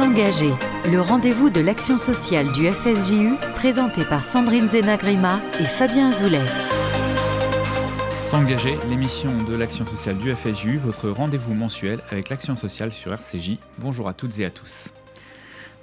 [0.00, 0.54] S'engager,
[0.90, 6.40] le rendez-vous de l'action sociale du FSJU, présenté par Sandrine Zenagrima et Fabien Azoulay.
[8.24, 13.58] S'engager, l'émission de l'action sociale du FSJU, votre rendez-vous mensuel avec l'action sociale sur RCJ.
[13.76, 14.88] Bonjour à toutes et à tous.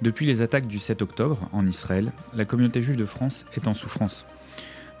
[0.02, 3.74] Depuis les attaques du 7 octobre en Israël, la communauté juive de France est en
[3.74, 4.26] souffrance.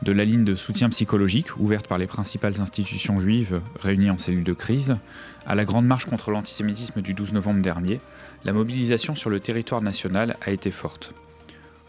[0.02, 4.44] De la ligne de soutien psychologique ouverte par les principales institutions juives réunies en cellule
[4.44, 4.96] de crise,
[5.44, 8.00] à la grande marche contre l'antisémitisme du 12 novembre dernier,
[8.44, 11.14] la mobilisation sur le territoire national a été forte.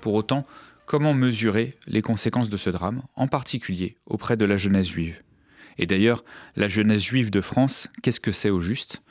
[0.02, 0.46] Pour autant,
[0.86, 5.22] comment mesurer les conséquences de ce drame, en particulier auprès de la jeunesse juive?
[5.78, 6.24] Et d'ailleurs,
[6.56, 9.02] la jeunesse juive de France, qu'est-ce que c'est au juste?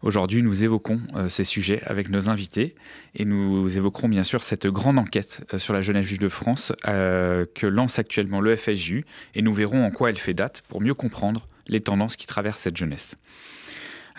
[0.00, 2.76] Aujourd'hui, nous évoquons euh, ces sujets avec nos invités
[3.16, 6.72] et nous évoquerons bien sûr cette grande enquête euh, sur la jeunesse juive de France
[6.86, 9.04] euh, que lance actuellement le FSJU
[9.34, 12.60] et nous verrons en quoi elle fait date pour mieux comprendre les tendances qui traversent
[12.60, 13.16] cette jeunesse.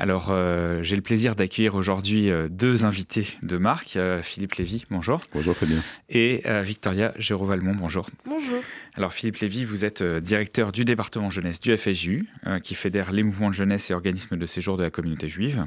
[0.01, 3.97] Alors, euh, j'ai le plaisir d'accueillir aujourd'hui euh, deux invités de marque.
[3.97, 5.19] Euh, Philippe Lévy, bonjour.
[5.33, 5.83] Bonjour, très bien.
[6.07, 8.09] Et Victoria Géraud-Valmont, bonjour.
[8.25, 8.63] Bonjour.
[8.95, 12.27] Alors, Philippe Lévy, vous êtes directeur du département jeunesse du FSJU,
[12.63, 15.65] qui fédère les mouvements de jeunesse et organismes de séjour de la communauté juive.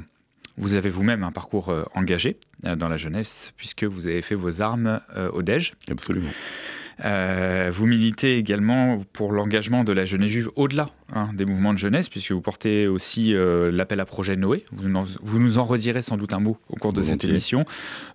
[0.57, 4.99] Vous avez vous-même un parcours engagé dans la jeunesse, puisque vous avez fait vos armes
[5.33, 5.73] au DEJ.
[5.91, 6.29] Absolument.
[6.99, 12.09] vous militez également pour l'engagement de la jeunesse juive au-delà Hein, des mouvements de jeunesse,
[12.09, 14.65] puisque vous portez aussi euh, l'appel à projet Noé.
[14.71, 14.89] Vous,
[15.21, 17.65] vous, nous en redirez sans doute un mot au cours de cette émission.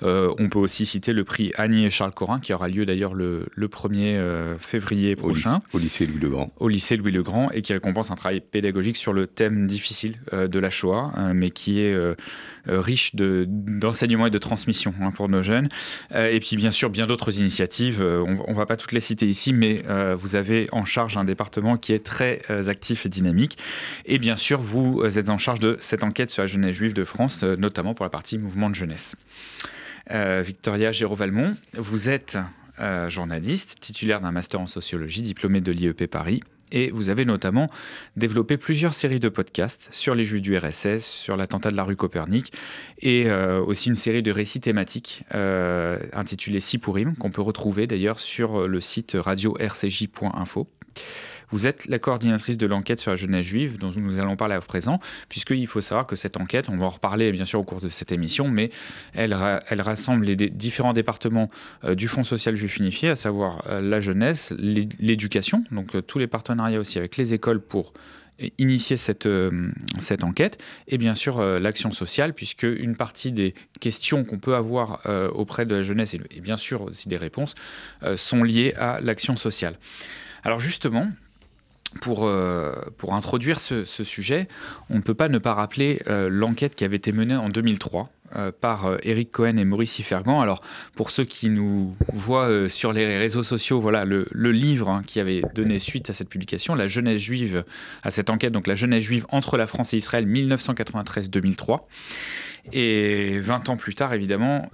[0.02, 3.14] Euh, on peut aussi citer le prix Annie et Charles Corin, qui aura lieu d'ailleurs
[3.14, 5.60] le, 1er euh, février prochain.
[5.72, 6.52] Au lycée, Louis le Grand.
[6.58, 10.16] Au lycée Louis le Grand, et qui récompense un travail pédagogique sur le thème difficile
[10.32, 11.96] de la Shoah, hein, mais qui est
[12.66, 15.68] riche d'enseignement et de transmission hein, pour nos jeunes.
[16.12, 18.02] et puis bien sûr, bien d'autres initiatives.
[18.02, 19.84] on ne va pas toutes les citer ici, mais
[20.16, 23.58] vous avez en charge un département qui est très actif et dynamique.
[24.06, 27.04] Et bien sûr, vous êtes en charge de cette enquête sur la jeunesse juive de
[27.04, 29.16] France, euh, notamment pour la partie mouvement de jeunesse.
[30.10, 32.38] Euh, Victoria Géraud-Valmont, vous êtes
[32.80, 36.42] euh, journaliste, titulaire d'un master en sociologie, diplômé de l'IEP Paris.
[36.70, 37.70] Et vous avez notamment
[38.16, 41.96] développé plusieurs séries de podcasts sur les Juifs du RSS, sur l'attentat de la rue
[41.96, 42.52] Copernic,
[43.00, 45.24] et aussi une série de récits thématiques
[46.12, 50.68] intitulés Sipourim, qu'on peut retrouver d'ailleurs sur le site radio-rcj.info.
[51.50, 54.60] Vous êtes la coordinatrice de l'enquête sur la jeunesse juive dont nous allons parler à
[54.60, 57.80] présent, puisqu'il faut savoir que cette enquête, on va en reparler bien sûr au cours
[57.80, 58.70] de cette émission, mais
[59.14, 59.36] elle,
[59.68, 61.50] elle rassemble les différents départements
[61.84, 66.18] euh, du Fonds social juif unifié, à savoir euh, la jeunesse, l'éducation, donc euh, tous
[66.18, 67.92] les partenariats aussi avec les écoles pour
[68.58, 69.28] initier cette,
[69.98, 75.00] cette enquête et bien sûr l'action sociale puisque une partie des questions qu'on peut avoir
[75.34, 77.56] auprès de la jeunesse et, et, bien sûr aussi des réponses
[78.14, 79.76] sont liées à l'action sociale.
[80.44, 81.10] Alors justement,
[82.00, 84.48] pour, euh, pour introduire ce, sujet,
[84.90, 88.10] on ne peut pas ne pas rappeler euh, l'enquête qui avait été menée en 2003
[88.36, 90.40] euh, par Eric Cohen et Maurice Fergan.
[90.40, 90.60] Alors,
[90.94, 95.42] pour ceux qui nous voient sur les réseaux sociaux, voilà le, livre hein, qui avait
[95.54, 97.64] donné suite à cette publication, La jeunesse juive,
[98.02, 101.80] à cette enquête, donc La jeunesse juive entre la France et Israël 1993-2003.
[102.72, 104.68] Et 20 ans plus tard, évidemment,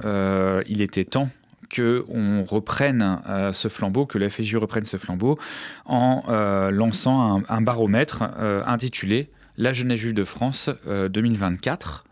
[0.66, 1.30] il était temps
[1.74, 5.38] qu'on reprenne euh, ce flambeau, que la FSJ reprenne ce flambeau
[5.84, 12.04] en euh, lançant un, baromètre euh, intitulé La jeunesse juive de France 2024.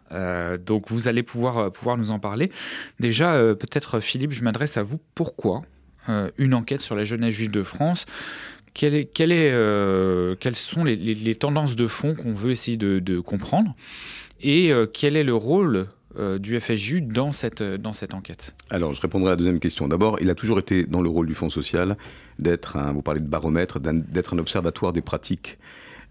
[0.64, 2.50] donc vous allez pouvoir, pouvoir nous en parler.
[3.00, 5.00] Déjà, peut-être Philippe, je m'adresse à vous.
[5.14, 5.62] Pourquoi
[6.38, 8.06] une enquête sur la jeunesse juive de France?
[8.74, 9.06] Quelles
[10.54, 13.74] sont les, tendances de fond qu'on veut essayer de comprendre?
[14.40, 18.92] Et quel est le rôle euh, du FSJU dans cette, euh, dans cette enquête Alors,
[18.92, 19.88] je répondrai à la deuxième question.
[19.88, 21.96] D'abord, il a toujours été dans le rôle du Fonds social
[22.38, 25.58] d'être, un, vous parlez de baromètre, d'être un observatoire des pratiques,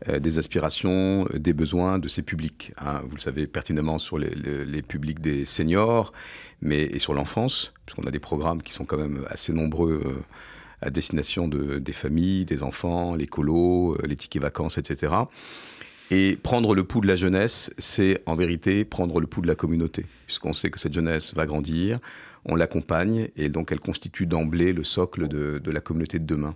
[0.07, 2.73] euh, des aspirations, des besoins de ces publics.
[2.77, 3.01] Hein.
[3.05, 4.33] Vous le savez pertinemment sur les,
[4.65, 6.13] les, publics des seniors,
[6.61, 10.01] mais et sur l'enfance, puisqu'on a des programmes qui sont quand même assez nombreux.
[10.83, 15.13] à destination de, des familles, des enfants, les colos, les tickets vacances, etc.
[16.13, 19.55] Et prendre le pouls de la jeunesse, c'est en vérité prendre le pouls de la
[19.55, 21.99] communauté, puisqu'on sait que cette jeunesse va grandir,
[22.43, 26.53] on l'accompagne, et donc elle constitue d'emblée le socle de, la communauté de demain.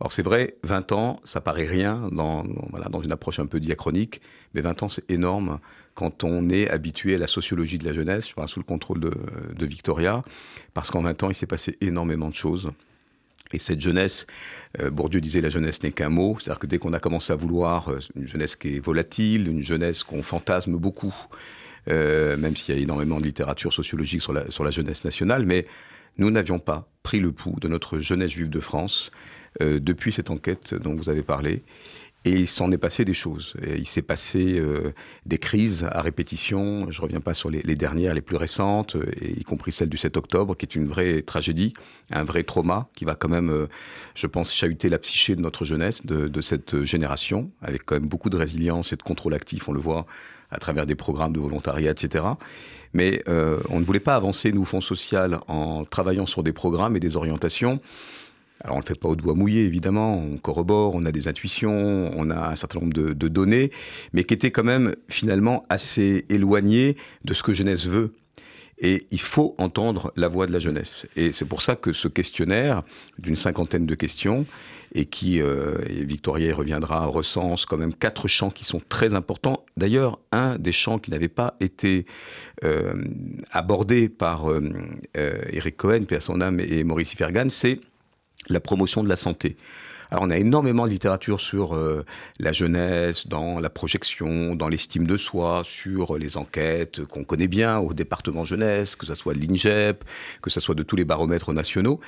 [0.00, 3.58] Alors c'est vrai, 20 ans, ça paraît rien dans, voilà, dans une approche un peu
[3.58, 4.20] diachronique,
[4.52, 5.60] mais 20 ans c'est énorme
[5.94, 9.00] quand on est habitué à la sociologie de la jeunesse, je parle sous le contrôle
[9.00, 9.12] de,
[9.56, 10.22] de Victoria,
[10.74, 12.70] parce qu'en 20 ans il s'est passé énormément de choses.
[13.54, 14.26] Et cette jeunesse,
[14.80, 17.36] euh, Bourdieu disait la jeunesse n'est qu'un mot, c'est-à-dire que dès qu'on a commencé à
[17.36, 21.14] vouloir euh, une jeunesse qui est volatile, une jeunesse qu'on fantasme beaucoup,
[21.88, 25.46] euh, même s'il y a énormément de littérature sociologique sur la, sur la jeunesse nationale,
[25.46, 25.68] mais
[26.18, 29.10] nous n'avions pas pris le pouls de notre jeunesse juive de France
[29.60, 31.62] depuis cette enquête dont vous avez parlé.
[32.26, 33.54] Et il s'en est passé des choses.
[33.66, 34.92] il s'est passé euh,
[35.26, 36.90] des crises à répétition.
[36.90, 40.16] Je ne reviens pas sur les, dernières, les plus récentes, y compris celle du 7
[40.16, 41.74] octobre, qui est une vraie tragédie,
[42.10, 43.66] un vrai trauma qui va quand même, euh,
[44.14, 48.08] je pense, chahuter la psyché de notre jeunesse, de, de, cette génération, avec quand même
[48.08, 50.06] beaucoup de résilience et de contrôle actif, on le voit
[50.50, 52.24] à travers des programmes de volontariat, etc.
[52.94, 56.96] Mais euh, on ne voulait pas avancer, nous, Fonds Social, en travaillant sur des programmes
[56.96, 57.80] et des orientations
[58.62, 61.28] alors on ne le fait pas au doigt mouillé, évidemment, on corrobore, on a des
[61.28, 63.70] intuitions, on a un certain nombre de, données,
[64.12, 68.14] mais qui étaient quand même finalement assez éloignées de ce que jeunesse veut.
[68.78, 71.06] Et il faut entendre la voix de la jeunesse.
[71.14, 72.82] Et c'est pour ça que ce questionnaire,
[73.18, 74.46] d'une cinquantaine de questions,
[74.94, 79.14] et qui, euh, et Victoria y reviendra, recense quand même quatre champs qui sont très
[79.14, 79.64] importants.
[79.76, 82.04] D'ailleurs, un des champs qui n'avait pas été
[82.64, 82.94] euh,
[83.52, 84.62] abordé par euh,
[85.14, 87.80] Eric Cohen, puis à son âme, et Maurice Fergan, c'est
[88.48, 89.56] la promotion de la santé.
[90.10, 92.04] Alors on a énormément de littérature sur euh,
[92.38, 97.78] la jeunesse, dans la projection, dans l'estime de soi, sur les enquêtes qu'on connaît bien
[97.78, 100.04] au département jeunesse, que ce soit de l'INGEP,
[100.42, 102.00] que ce soit de tous les baromètres nationaux.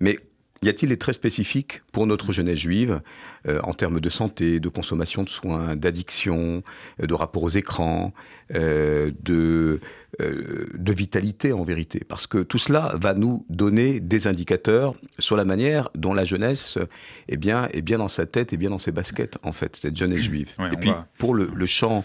[0.00, 0.18] Mais
[0.62, 3.00] y a-t-il des traits spécifiques pour notre jeunesse juive
[3.48, 6.62] euh, en termes de santé, de consommation de soins, d'addiction,
[7.00, 8.12] euh, de rapport aux écrans,
[8.54, 9.80] euh, de,
[10.18, 12.02] de vitalité en vérité?
[12.06, 16.78] Parce que tout cela va nous donner des indicateurs sur la manière dont la jeunesse
[17.28, 19.96] est bien, est bien dans sa tête et bien dans ses baskets, en fait, cette
[19.96, 20.54] jeunesse juive.
[20.72, 22.04] et puis, pour le, le champ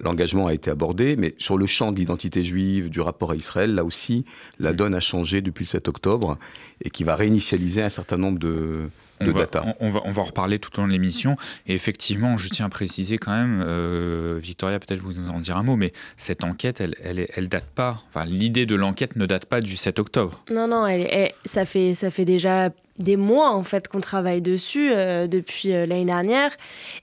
[0.00, 3.74] l'engagement a été abordé, mais sur le champ de l'identité juive, du rapport à Israël,
[3.74, 4.24] là aussi,
[4.58, 6.38] la donne a changé depuis le 7 octobre
[6.82, 8.88] et qui va réinitialiser un certain nombre de,
[9.20, 9.46] on va,
[9.80, 11.36] on, va, on va en reparler tout au long de l'émission.
[11.66, 15.56] Et effectivement, je tiens à préciser quand même, euh, Victoria, peut-être vous nous en dire
[15.56, 18.02] un mot, mais cette enquête, elle, elle, elle date pas.
[18.08, 20.42] Enfin, l'idée de l'enquête ne date pas du 7 octobre.
[20.50, 24.92] Non, non, elle, ça, fait, ça fait déjà des mois en fait qu'on travaille dessus
[24.92, 26.52] euh, depuis euh, l'année dernière.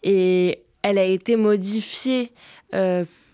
[0.03, 2.56] Et elle a été modifiée euh,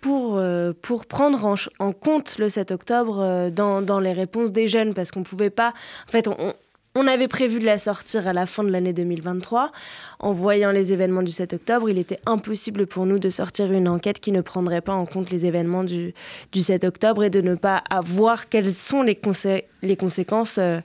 [0.04, 4.68] pour, euh, pour prendre en, compte le 7 octobre euh, dans, dans, les réponses des
[4.68, 5.74] jeunes, parce qu'on pouvait pas...
[6.08, 6.54] En fait, on,
[6.96, 9.72] on avait prévu de la sortir à la fin de l'année 2023.
[10.20, 13.88] En voyant les événements du 7 octobre, il était impossible pour nous de sortir une
[13.88, 16.14] enquête qui ne prendrait pas en compte les événements du,
[16.52, 19.20] du 7 octobre et de ne pas avoir quelles sont les,
[19.82, 20.82] les conséquences euh,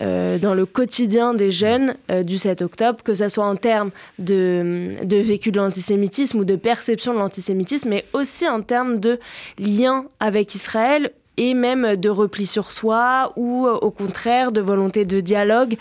[0.00, 4.96] dans le quotidien des jeunes euh, du 7 octobre, que ce soit en termes de,
[5.04, 9.18] de vécu de l'antisémitisme ou de perception de l'antisémitisme, mais aussi en termes de
[9.58, 15.04] lien avec Israël et même de repli sur soi ou euh, au contraire de volonté
[15.04, 15.76] de dialogue.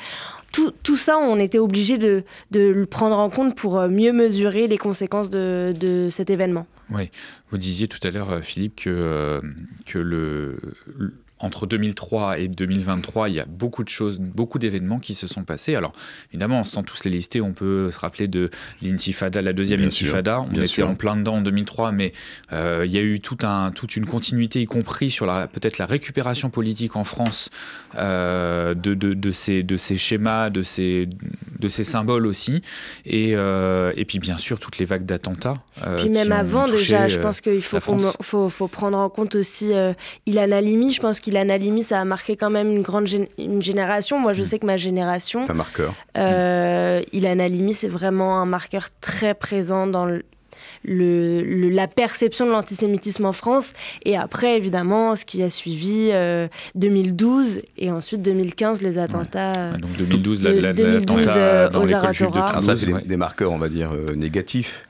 [0.52, 4.68] Tout, tout, ça, on était obligé de, de, le prendre en compte pour mieux mesurer
[4.68, 6.66] les conséquences de, de cet événement.
[6.90, 7.12] Oui,
[7.52, 9.42] vous disiez tout à l'heure, Philippe, que,
[9.86, 10.58] que le,
[11.40, 15.44] entre 2003 et 2023, il y a beaucoup de choses, beaucoup d'événements qui se sont
[15.44, 15.76] passés.
[15.76, 15.94] Alors,
[16.32, 18.50] évidemment, sans tous les lister, on peut se rappeler de
[18.82, 20.42] l'intifada, la deuxième intifada.
[20.42, 22.12] on était en plein dedans en 2003, mais
[22.52, 25.86] euh, il y a eu tout un, toute une continuité, y compris sur peut-être la
[25.86, 27.50] récupération politique en France
[27.96, 31.08] euh, de, de, de, ces, de ces schémas, de ces,
[31.60, 32.62] de ces symboles aussi.
[33.06, 35.56] Et, euh, et puis, bien sûr, toutes les vagues d'attentats.
[35.98, 39.72] puis même avant, déjà, je pense qu'il faut, faut, faut, prendre en compte aussi
[40.26, 43.62] Ilan Halimi, je pense qu'il Ilan Halimi, ça a marqué quand même une grande une
[43.62, 44.20] génération.
[44.20, 44.46] Moi, je mm.
[44.46, 45.46] sais que ma génération.
[45.46, 45.94] C'est un marqueur.
[46.18, 50.24] Euh, Halimi, c'est vraiment un marqueur très présent dans le,
[50.84, 53.74] le, la perception de l'antisémitisme en France.
[54.04, 56.12] Et après, évidemment, ce qui a suivi
[56.76, 59.72] 2012 euh, et ensuite 2015, les attentats.
[59.78, 62.62] donc 2012, l'attentat euh, aux Aratora.
[62.62, 64.88] Ça, c'est des, marqueurs, on va dire, euh, négatifs.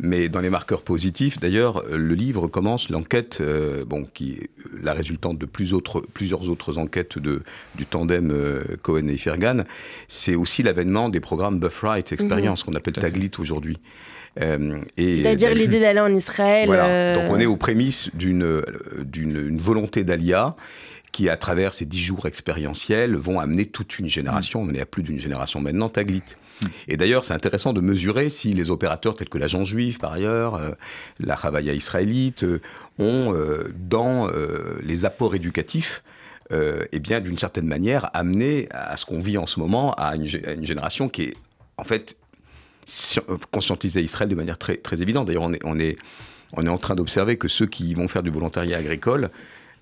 [0.00, 3.42] Mais dans les marqueurs positifs, d'ailleurs, le livre commence l'enquête,
[3.86, 4.50] bon, qui est
[4.82, 7.42] la résultante de plus autres, plusieurs autres enquêtes de,
[7.74, 8.32] du tandem
[8.80, 9.64] Cohen et Fergan.
[10.08, 12.72] C'est aussi l'avènement des programmes Buff Right Experience, mhm.
[12.72, 13.78] qu'on appelle Taglit aujourd'hui.
[14.40, 16.68] Euh, C'est-à-dire l'idée d'aller en Israël.
[16.72, 18.62] Euh, Donc on est aux prémices d'une
[19.04, 20.56] d'une volonté d'Alia
[21.12, 24.70] qui, à travers ces dix jours expérientiels, vont amener toute une génération, mm.
[24.70, 26.24] on est à plus d'une génération maintenant, Taglit.
[26.60, 26.66] Mm.
[26.88, 30.56] Et d'ailleurs, c'est intéressant de mesurer si les opérateurs tels que l'agent juif, par ailleurs,
[30.56, 30.72] euh,
[31.20, 32.44] la Chavaya israélite,
[32.98, 33.34] ont,
[33.76, 34.28] dans
[34.82, 36.02] les apports éducatifs,
[36.50, 40.28] eh bien, d'une certaine manière, amené à ce qu'on vit en ce moment à une,
[40.46, 41.34] à une, génération qui est,
[41.76, 42.23] en fait, euh,
[43.50, 45.26] conscientiser Israël de manière très, très évidente.
[45.26, 45.96] D'ailleurs, on est, on, est,
[46.52, 49.30] on est en train d'observer que ceux qui vont faire du volontariat agricole,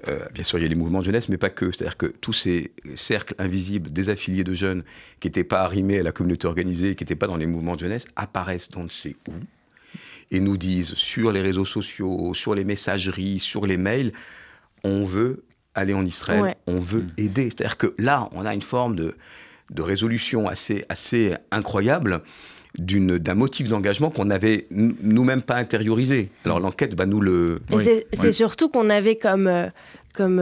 [0.09, 1.71] euh, bien sûr, il y a les mouvements de jeunesse, mais pas que.
[1.71, 4.83] C'est-à-dire que tous ces cercles invisibles des affiliés de jeunes
[5.21, 7.81] qui n'étaient pas arrimés à la communauté organisée, qui n'étaient pas dans les mouvements de
[7.81, 9.33] jeunesse, apparaissent dans ne sait où
[10.33, 14.13] et nous disent sur les réseaux sociaux, sur les messageries, sur les mails,
[14.83, 15.45] on veut
[15.75, 17.45] aller en Israël, on veut aider.
[17.45, 19.15] C'est-à-dire que là, on a une forme de,
[19.71, 22.23] de résolution assez, assez incroyable
[22.79, 26.31] d'un motif d'engagement qu'on n'avait nous-mêmes pas intériorisé.
[26.45, 27.61] Alors l'enquête va nous le...
[28.13, 29.71] C'est surtout qu'on avait comme,
[30.15, 30.41] comme,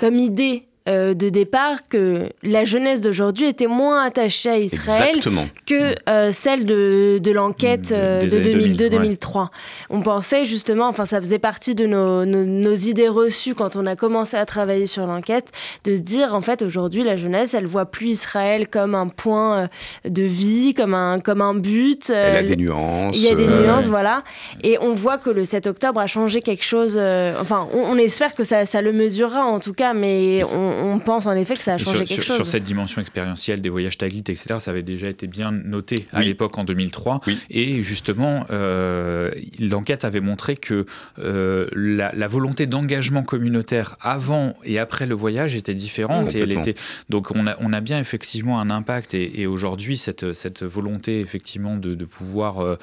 [0.00, 5.18] comme idée euh, de départ que la jeunesse d'aujourd'hui était moins attachée à Israël
[5.66, 9.48] que euh, celle de, de l'enquête euh, de, 2002-2003.
[9.90, 13.96] On pensait justement, enfin ça faisait partie de nos, nos, idées reçues quand on a
[13.96, 15.50] commencé à travailler sur l'enquête,
[15.82, 19.68] de se dire en fait aujourd'hui la jeunesse elle voit plus Israël comme un point
[20.04, 22.10] de vie, comme un, comme un but.
[22.10, 23.16] Elle a des nuances.
[23.16, 24.22] Il y a des nuances, voilà.
[24.62, 28.44] Et on voit que le 7 octobre a changé quelque chose, enfin on, espère que
[28.44, 31.74] ça, ça, le mesurera en tout cas, mais on, on pense en effet que ça
[31.74, 32.36] a changé quelque chose.
[32.36, 36.22] Sur cette dimension expérientielle des voyages Taglit, etc., ça avait déjà été bien noté à
[36.22, 37.20] l'époque en 2003.
[37.50, 40.86] Et justement, euh, l'enquête avait montré que
[41.18, 46.34] euh, la, volonté d'engagement communautaire avant et après le voyage était différente.
[46.34, 46.74] et elle était...
[47.08, 49.14] Donc on a, on a bien effectivement un impact.
[49.14, 52.76] Et, aujourd'hui, cette, cette volonté effectivement de, pouvoir euh,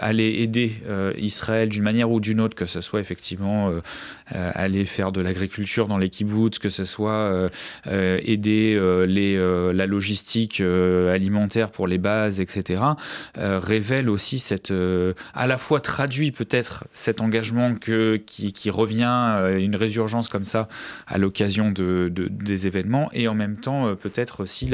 [0.00, 0.72] aller aider
[1.18, 3.72] Israël d'une manière ou d'une autre, que ce soit effectivement
[4.26, 9.72] aller faire de l'agriculture dans les kibbutz, que ce soit euh, aider euh, les, euh,
[9.72, 12.82] la logistique alimentaire pour les bases, etc.,
[13.36, 14.72] révèle aussi cette,
[15.34, 20.68] à la fois traduit peut-être cet engagement que, qui, qui revient, une résurgence comme ça
[21.06, 24.70] à l'occasion de, des événements, et en même temps peut-être aussi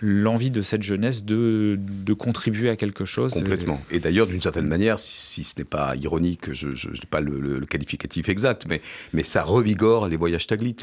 [0.00, 3.32] l'envie de cette jeunesse de, de contribuer à quelque chose.
[3.32, 3.80] Complètement.
[3.90, 8.28] Et d'ailleurs, d'une certaine manière, si ce n'est pas ironique, je n'ai pas le, qualificatif
[8.28, 8.80] exact, mais,
[9.12, 10.76] mais ça revigore les voyages Taglit.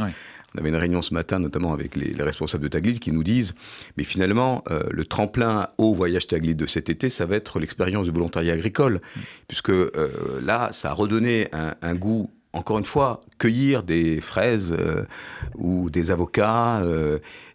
[0.55, 3.53] On avait une réunion ce matin, notamment avec les, responsables de Taglit, qui nous disent,
[3.97, 8.05] mais finalement, euh, le tremplin au voyage Taglit de cet été, ça va être l'expérience
[8.05, 9.01] du volontariat agricole,
[9.47, 10.09] puisque euh,
[10.41, 15.03] là, ça a redonné un, goût encore une fois, cueillir des fraises euh,
[15.55, 16.81] ou des avocats,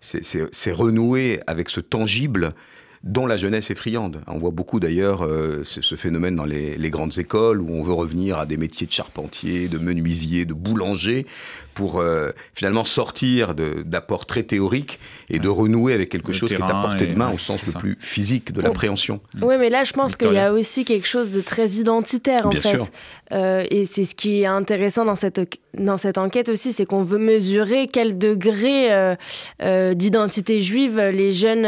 [0.00, 2.54] c'est renouer avec ce tangible
[3.02, 4.22] dont la jeunesse est friande.
[4.28, 5.26] On voit beaucoup d'ailleurs
[5.64, 9.66] ce phénomène dans les, grandes écoles où on veut revenir à des métiers de charpentier,
[9.66, 11.26] de menuisier, de boulanger
[11.74, 14.98] pour euh, finalement sortir d'apports très théoriques
[15.28, 17.72] et de renouer avec quelque chose qui est à portée de main au sens le
[17.72, 19.20] plus physique de l'appréhension.
[19.40, 22.52] Oui, mais là je pense qu'il y a aussi quelque chose de très identitaire en
[22.52, 22.92] fait.
[23.32, 27.02] Euh, et c'est ce qui est intéressant dans cette, dans cette enquête aussi, c'est qu'on
[27.02, 29.16] veut mesurer quel degré
[29.94, 31.66] d'identité juive les jeunes,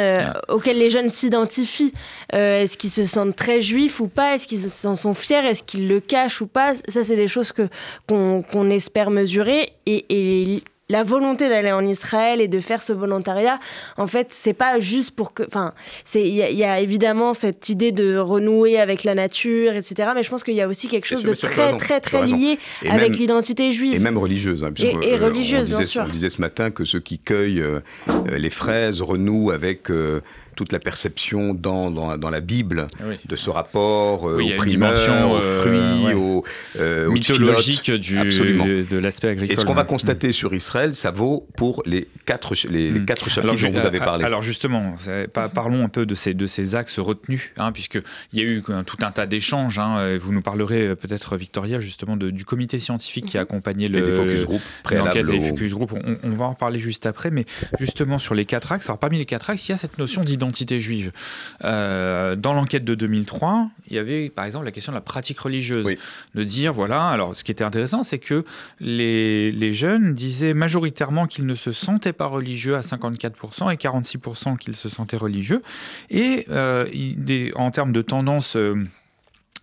[0.48, 1.92] auquel les jeunes s'identifient.
[2.34, 4.34] Euh, est-ce qu'ils se sentent très juifs ou pas?
[4.34, 5.46] Est-ce qu'ils s'en sont fiers?
[5.46, 6.74] Est-ce qu'ils le cachent ou pas?
[6.88, 7.68] Ça, c'est des choses que
[8.08, 9.72] qu'on espère mesurer.
[9.86, 13.58] Et, et la volonté d'aller en Israël et de faire ce volontariat,
[13.96, 15.42] en fait, c'est pas juste pour que.
[15.46, 15.72] Enfin,
[16.14, 20.10] il y, a évidemment cette idée de renouer avec la nature, etc.
[20.14, 22.58] Mais je pense qu'il y a aussi quelque chose de très, très, très lié
[22.88, 23.94] avec l'identité juive.
[23.94, 24.62] Et même religieuse.
[24.62, 26.04] Hein, et, et, euh, religieuse, bien sûr.
[26.06, 27.80] On disait ce matin que ceux qui cueillent euh,
[28.36, 29.88] les fraises renouent avec
[30.54, 32.86] toute la perception dans, dans, la Bible
[33.26, 36.44] de ce rapport euh, aux primeurs, aux euh, fruits, aux,
[36.78, 39.52] euh, mythologique du, de l'aspect agricole.
[39.52, 43.04] Et ce qu'on va constater sur Israël, ça vaut pour les quatre, les, hmm.
[43.04, 44.24] quatre chapitres dont vous avez parlé.
[44.24, 44.94] Alors justement,
[45.32, 48.98] parlons un peu de ces, de ces axes retenus, hein, puisqu'il y a eu tout
[49.02, 49.78] un tas d'échanges.
[49.78, 54.14] Hein, vous nous parlerez peut-être, Victoria, justement, de, du comité scientifique qui a accompagné le,
[54.14, 55.92] focus group l'enquête, les focus group.
[55.92, 57.44] On, on, va en parler juste après, mais
[57.78, 60.22] justement sur les quatre axes, alors parmi les quatre axes, il y a cette notion
[60.22, 61.12] d'identité identité juive.
[61.64, 65.38] Euh, dans l'enquête de 2003, il y avait par exemple la question de la pratique
[65.38, 65.86] religieuse.
[66.34, 68.44] De dire, voilà, alors ce qui était intéressant, c'est que
[68.80, 74.58] les, les, jeunes disaient majoritairement qu'ils ne se sentaient pas religieux à 54% et 46%
[74.58, 75.62] qu'ils se sentaient religieux.
[76.10, 76.86] Et euh,
[77.56, 78.84] en termes de tendance euh,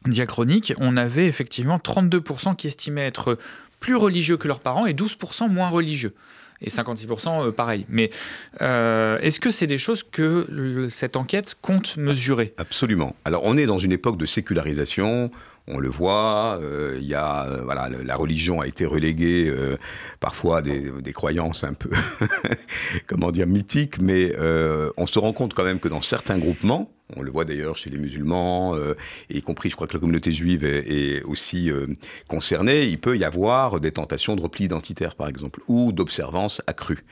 [0.07, 3.37] diachronique, on avait effectivement 32% qui estimaient être
[3.79, 6.13] plus religieux que leurs parents et 12% moins religieux
[6.61, 7.85] et 56% euh, pareil.
[7.89, 8.09] Mais
[8.61, 12.53] euh, est-ce que c'est des choses que cette enquête compte mesurer?
[12.57, 13.15] Absolument.
[13.25, 15.31] Alors on est dans une époque de sécularisation.
[15.67, 19.53] On le voit, euh, y a, voilà, la religion a été reléguée
[20.19, 21.91] parfois des, des, croyances un peu,
[23.07, 24.35] comment dire, mythiques, mais
[24.97, 27.89] on se rend compte quand même que dans certains groupements, on le voit d'ailleurs chez
[27.89, 28.95] les musulmans, euh,
[29.29, 31.87] y compris, je crois que la communauté juive est, aussi euh,
[32.27, 32.85] concernée.
[32.85, 37.03] Il peut y avoir des tentations de repli identitaire, par exemple, ou d'observance accrue.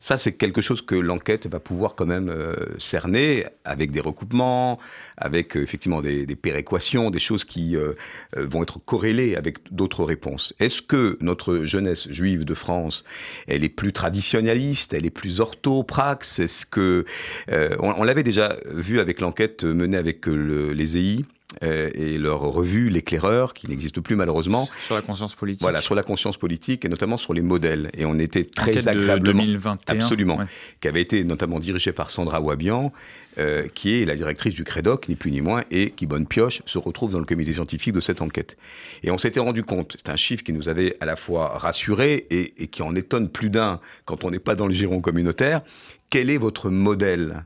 [0.00, 4.78] Ça, c'est quelque chose que l'enquête va pouvoir quand même euh, cerner avec des recoupements,
[5.16, 7.76] avec effectivement des, péréquations, des choses qui
[8.36, 10.54] vont être corrélées avec d'autres réponses.
[10.60, 13.02] Est-ce que notre jeunesse juive de France,
[13.48, 16.38] elle est plus traditionnaliste, elle est plus orthopraxe?
[16.38, 17.04] Est-ce que
[17.50, 21.24] on, l'avait déjà vu avec l'enquête enquête menée avec les EI
[21.62, 24.68] euh, et leur revue L'éclaireur, qui n'existe plus malheureusement.
[24.80, 25.62] Sur la conscience politique.
[25.62, 27.90] Voilà, sur la conscience politique et notamment sur les modèles.
[27.96, 29.42] Et on était très Enquête agréablement.
[29.42, 29.94] De 2021.
[29.94, 30.38] Absolument.
[30.80, 32.92] Qui avait été notamment dirigée par Sandra Wabian,
[33.38, 36.62] euh, qui est la directrice du CREDOC, ni plus ni moins, et qui, bonne pioche,
[36.66, 38.58] se retrouve dans le comité scientifique de cette enquête.
[39.02, 42.26] Et on s'était rendu compte, c'est un chiffre qui nous avait à la fois rassuré
[42.30, 45.62] et, et qui en étonne plus d'un quand on n'est pas dans le giron communautaire.
[46.10, 47.44] Quel est votre modèle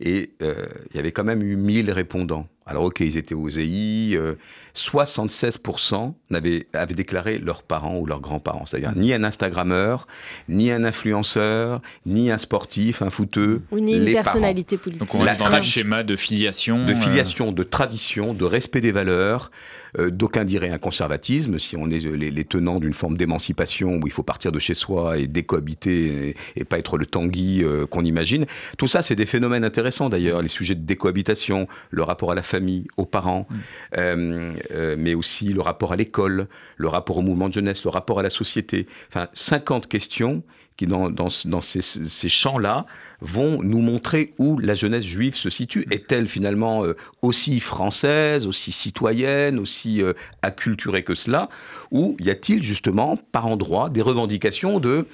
[0.00, 2.46] Et euh, il y avait quand même eu 1000 répondants.
[2.66, 4.34] Alors ok, ils étaient aux EI, euh,
[4.78, 8.64] 76% avaient, avaient déclaré leurs parents ou leurs grands-parents.
[8.64, 10.06] C'est-à-dire ni un Instagrammeur,
[10.48, 13.62] ni un influenceur, ni un sportif, un footeux.
[13.72, 15.00] Ou ni une personnalité politique.
[15.00, 16.84] Donc on reste dans le schéma de filiation.
[16.84, 19.50] De euh, filiation, de tradition, de respect des valeurs.
[19.98, 24.06] Euh, D'aucuns diraient un conservatisme, si on est les, les tenants d'une forme d'émancipation où
[24.06, 27.86] il faut partir de chez soi et décohabiter et, et pas être le tanguy euh,
[27.86, 28.46] qu'on imagine.
[28.76, 30.42] Tout ça, c'est des phénomènes intéressants d'ailleurs.
[30.42, 33.48] Les sujets de décohabitation, le rapport à la famille, aux parents.
[33.50, 34.52] Mm.
[34.70, 36.46] Euh, mais aussi le rapport à l'école,
[36.76, 38.86] le rapport au mouvement de jeunesse, le rapport à la société.
[39.08, 40.42] Enfin, 50 questions
[40.76, 42.86] qui, dans, ces champs-là,
[43.20, 45.86] vont nous montrer où la jeunesse juive se situe.
[45.90, 51.48] Est-elle finalement euh, aussi française, aussi citoyenne, aussi euh, acculturée que cela?
[51.90, 55.06] Ou y a-t-il justement, par endroits, des revendications de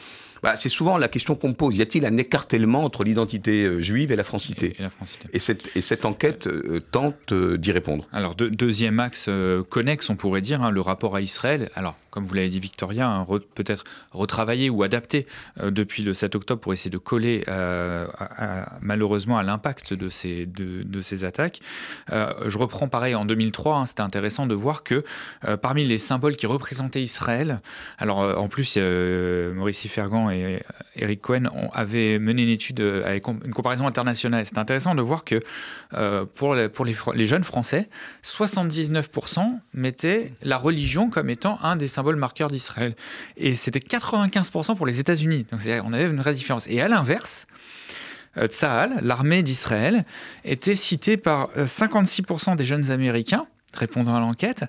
[0.45, 1.75] bah, c'est souvent la question qu'on me pose.
[1.75, 5.27] Y a-t-il un écartèlement entre l'identité euh, juive et la francité Et, la francité.
[5.33, 8.07] Et, cette, et cette enquête euh, tente euh, d'y répondre.
[8.13, 11.71] Alors, de, deuxième axe euh, connexe, on pourrait dire, hein, le rapport à Israël.
[11.75, 15.27] Alors, comme vous l'avez dit, Victoria, hein, re, peut-être retravaillé ou adapté
[15.61, 18.07] euh, depuis le 7 octobre pour essayer de coller euh,
[18.81, 21.61] malheureusement à l'impact de ces, de, ces attaques.
[22.11, 25.03] je reprends pareil en 2003, hein, c'était intéressant de voir que
[25.61, 27.61] parmi les symboles qui représentaient Israël,
[27.99, 30.63] alors en plus, Maurice Fergan et
[30.95, 34.47] Eric Cohen avaient mené une étude avec une comparaison internationale.
[34.47, 35.43] C'est intéressant de voir que
[35.95, 37.89] euh, pour, pour les, les, jeunes Français,
[38.23, 42.95] 79% mettaient la religion comme étant un des symboles marqueurs d'Israël.
[43.37, 45.47] Et c'était 95% pour les États-Unis.
[45.51, 46.69] Donc on avait une vraie différence.
[46.69, 47.47] Et à l'inverse,
[48.37, 50.05] euh, Tsahal, l'armée d'Israël,
[50.45, 54.65] était citée par 56% euh, des jeunes Américains répondant à l'enquête,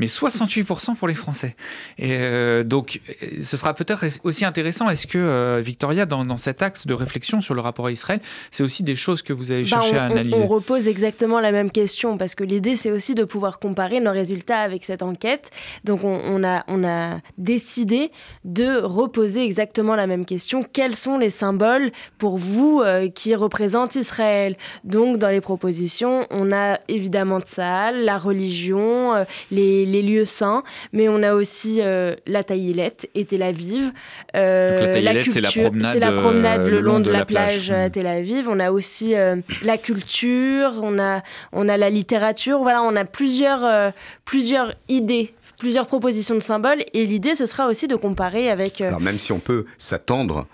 [0.00, 1.54] mais 68% pour les Français.
[1.98, 3.00] Et euh, donc,
[3.42, 4.88] ce sera peut-être aussi intéressant.
[4.88, 8.20] Est-ce que, euh, Victoria, dans, dans, cet axe de réflexion sur le rapport à Israël,
[8.50, 10.36] c'est aussi des choses que vous avez cherché bah on, à analyser?
[10.36, 14.00] on, on, repose exactement la même question, parce que l'idée, c'est aussi de pouvoir comparer
[14.00, 15.50] nos résultats avec cette enquête.
[15.84, 18.10] Donc, on, on, a, on a décidé
[18.44, 20.64] de reposer exactement la même question.
[20.64, 24.56] Quels sont les symboles pour vous euh, qui représentent Israël?
[24.84, 30.62] Donc, dans les propositions, on a évidemment Tzahal, la religion, euh, les les lieux saints,
[30.92, 33.92] mais on a aussi euh, la Taïlette et Tel Aviv.
[34.34, 37.24] Euh, la, la c'est la promenade, la promenade le, le long, de, de, la, la
[37.26, 38.48] plage, plage à Tel Aviv.
[38.48, 41.22] On a aussi euh, la culture, on a,
[41.52, 42.60] on a la littérature.
[42.60, 43.90] Voilà, on a plusieurs, euh,
[44.24, 48.80] plusieurs idées plusieurs propositions de symboles et l'idée ce sera aussi de comparer avec...
[48.80, 48.88] Euh...
[48.88, 50.46] Alors même si on peut s'attendre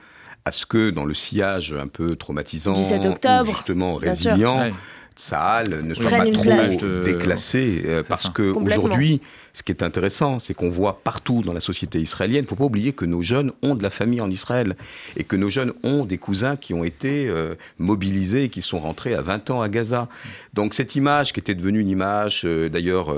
[0.45, 4.73] à ce que dans le sillage un peu traumatisant, du 7 octobre, justement résilient,
[5.17, 9.21] ne soit pas trop déclassé, euh, parce qu'aujourd'hui,
[9.53, 12.57] ce qui est intéressant, c'est qu'on voit partout dans la société israélienne, il ne faut
[12.57, 14.77] pas oublier que nos jeunes ont de la famille en Israël,
[15.17, 18.81] et que nos jeunes ont des cousins qui ont été euh, mobilisés et qui sont
[18.81, 20.09] rentrés à 20 ans à Gaza.
[20.53, 23.15] Donc cette image, qui était devenue une image, euh, d'ailleurs,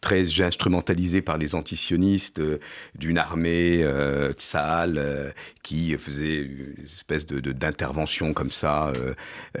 [0.00, 2.58] très instrumentalisée par les antisionistes euh,
[2.94, 5.30] d'une armée euh, tsahal euh,
[5.62, 8.92] qui faisait une espèce de, de, d'intervention comme ça,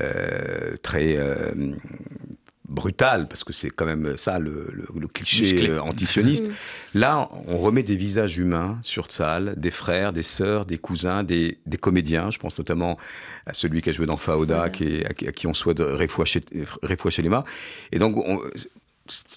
[0.00, 1.18] euh, très
[2.68, 6.46] brutal, parce que c'est quand même ça le, le, le cliché antisioniste.
[6.94, 11.58] Là, on remet des visages humains sur Tzal, des frères, des sœurs, des cousins, des,
[11.66, 12.30] des, comédiens.
[12.30, 12.96] Je pense notamment
[13.46, 14.70] à celui qui a joué dans Faoda, ouais.
[14.70, 17.44] qui est, à, à, qui on souhaite Refouach Lema.
[17.92, 18.40] Et donc, on,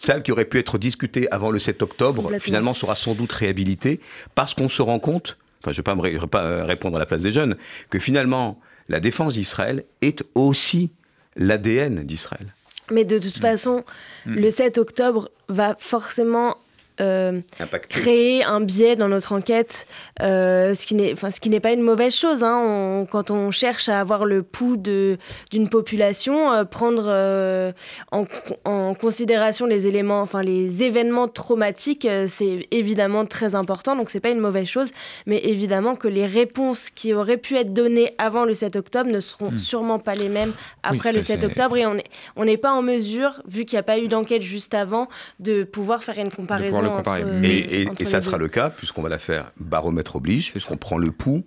[0.02, 4.00] celle qui aurait pu être discutée avant le 7 octobre, finalement sera sans doute réhabilitée,
[4.36, 7.32] parce qu'on se rend compte, enfin je ne vais pas répondre à la place des
[7.32, 7.58] jeunes,
[7.90, 8.60] que finalement
[8.90, 10.92] la défense d'Israël est aussi
[11.36, 12.54] l'ADN d'Israël.
[12.92, 13.84] Mais de toute façon,
[14.26, 14.36] mmh.
[14.36, 16.58] le 7 octobre va forcément
[17.02, 17.42] euh,
[17.90, 19.88] créer un biais dans notre enquête,
[20.22, 22.44] euh, ce qui n'est, enfin, ce qui n'est pas une mauvaise chose.
[22.44, 22.58] Hein.
[22.58, 25.18] On, quand on cherche à avoir le pouls de,
[25.52, 27.72] d'une population, euh, prendre euh,
[28.12, 28.26] en,
[28.66, 33.96] en, considération les éléments, enfin les événements traumatiques, euh, c'est évidemment très important.
[33.96, 34.92] Donc c'est pas une mauvaise chose,
[35.26, 39.20] mais évidemment que les réponses qui auraient pu être données avant le 7 octobre ne
[39.20, 39.58] seront mmh.
[39.58, 40.54] sûrement pas les mêmes
[40.84, 41.78] après oui, le 7 octobre.
[41.78, 42.04] Et on n'est
[42.36, 45.08] on n'est pas en mesure, vu qu'il n'y a pas eu d'enquête juste avant,
[45.40, 47.24] de pouvoir faire une comparaison le comparer.
[47.24, 50.78] Entre, et, et, et ça sera le cas, puisqu'on va la faire baromètre oblige, puisqu'on
[50.78, 51.46] prend le pouls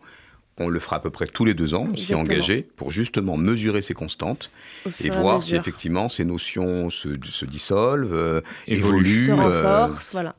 [0.58, 3.82] on le fera à peu près tous les deux ans, s'y engager, pour justement mesurer
[3.82, 4.50] ces constantes
[5.02, 7.08] et voir si effectivement ces notions se,
[7.44, 9.18] dissolvent, euh, évoluent.
[9.18, 10.34] Se euh, renforcent, voilà.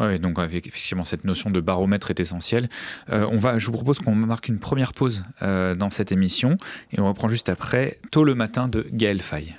[0.00, 0.18] Ouais.
[0.18, 2.68] donc effectivement, cette notion de baromètre est essentielle.
[3.10, 6.56] Euh, on va, je vous propose qu'on marque une première pause dans cette émission
[6.92, 9.56] et on reprend juste après Tôt le matin de Gaël Faye.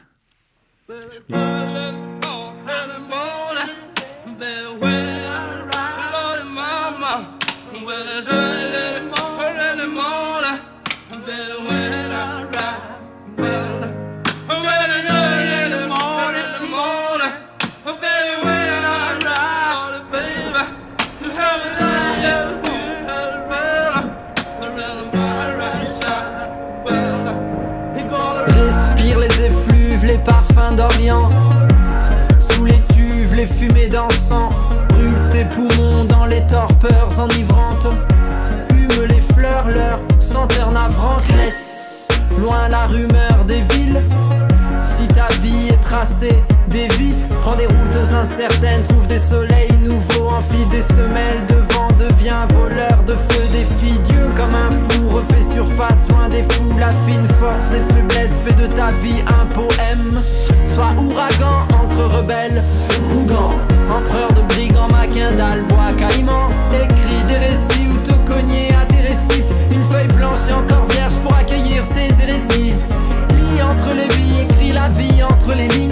[36.69, 37.87] Les torpeurs enivrantes.
[38.71, 41.23] Hume les fleurs, leur senteur navrante.
[41.37, 42.07] Laisse
[42.39, 44.01] loin la rumeur des villes.
[44.83, 50.29] Si ta vie est tracée, des vies, prends des routes incertaines, trouve des soleils nouveaux,
[50.29, 55.43] enfile des semelles de vent, devient voleur de feu, défie Dieu comme un fou, refait
[55.43, 60.21] surface, loin des fous, la fine force et faiblesse, fait de ta vie un poème.
[60.65, 62.61] Sois ouragan entre rebelles,
[63.15, 63.51] Ougan,
[63.89, 69.49] empereur de brigands, maquindal, bois caïman, écris des récits ou te cogner à tes récifs,
[69.71, 72.73] une feuille blanche et encore vierge pour accueillir tes hérésies.
[73.35, 75.88] Lis entre les billes, écris la vie entre les lignes,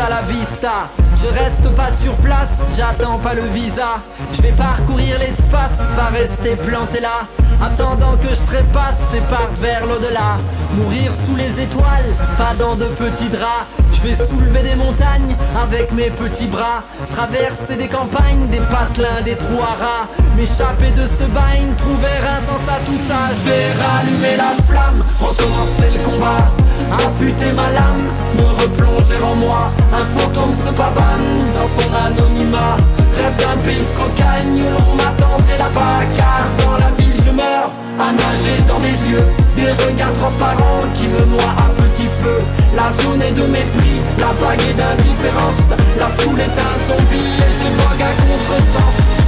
[0.00, 4.00] Je reste pas sur place, j'attends pas le visa.
[4.32, 7.26] Je vais parcourir l'espace, pas rester planté là.
[7.60, 10.36] Attendant que je trépasse et parte vers l'au-delà.
[10.76, 13.66] Mourir sous les étoiles, pas dans de petits draps.
[13.90, 16.84] Je vais soulever des montagnes avec mes petits bras.
[17.10, 20.08] Traverser des campagnes, des patelins, des trous à rats.
[20.36, 23.34] M'échapper de ce bain, trouver un sens à tout ça.
[23.34, 26.52] Je vais rallumer la flamme, recommencer le combat.
[26.92, 29.70] Affûter ma lame, me replonger en moi.
[29.92, 32.76] Un fantôme se pavane dans son anonymat.
[33.16, 36.04] Rêve d'un pays de cocagne où l'on m'attendrait là-bas.
[36.14, 39.26] Car dans la ville je meurs, à nager dans des yeux.
[39.56, 42.40] Des regards transparents qui me noient à petit feu.
[42.74, 45.74] La zone est de mépris, la vague est d'indifférence.
[45.98, 49.18] La foule est un zombie et je vogue à contresens.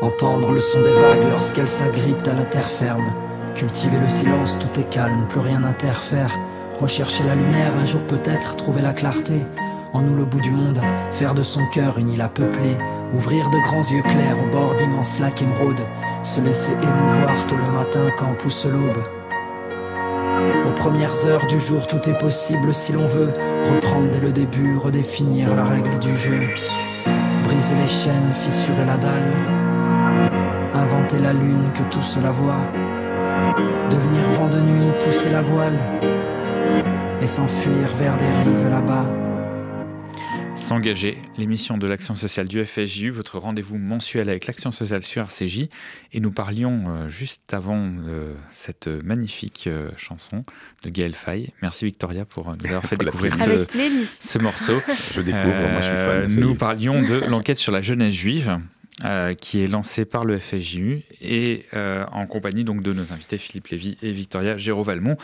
[0.00, 3.12] Entendre le son des vagues lorsqu'elles s'agrippent à la terre ferme.
[3.54, 6.30] Cultiver le silence, tout est calme, plus rien n'interfère.
[6.80, 9.44] Rechercher la lumière, un jour peut-être trouver la clarté.
[9.92, 12.76] En nous le bout du monde, faire de son cœur une île à peupler.
[13.14, 15.86] Ouvrir de grands yeux clairs au bord d'immenses lacs émeraudes.
[16.22, 19.17] Se laisser émouvoir tôt le matin quand pousse l'aube.
[20.78, 23.32] Premières heures du jour, tout est possible si l'on veut.
[23.74, 26.40] Reprendre dès le début, redéfinir la règle du jeu.
[27.42, 29.32] Briser les chaînes, fissurer la dalle.
[30.74, 32.72] Inventer la lune que tout cela voit.
[33.90, 35.78] Devenir vent de nuit, pousser la voile.
[37.20, 39.27] Et s'enfuir vers des rives là-bas.
[40.58, 45.68] S'engager, l'émission de l'action sociale du FSJU, votre rendez-vous mensuel avec l'action sociale sur RCJ.
[46.12, 50.44] Et nous parlions euh, juste avant euh, cette magnifique euh, chanson
[50.82, 51.52] de Gaël Faye.
[51.62, 54.82] Merci Victoria pour nous avoir fait découvrir ce, morceau.
[55.14, 56.40] Je découvre, moi je suis fan.
[56.40, 58.58] Nous parlions de l'enquête sur la jeunesse juive.
[59.40, 63.96] qui est lancée par le FSJU et en compagnie donc de nos invités Philippe Lévy
[64.02, 65.16] et Victoria Géraud-Valmont.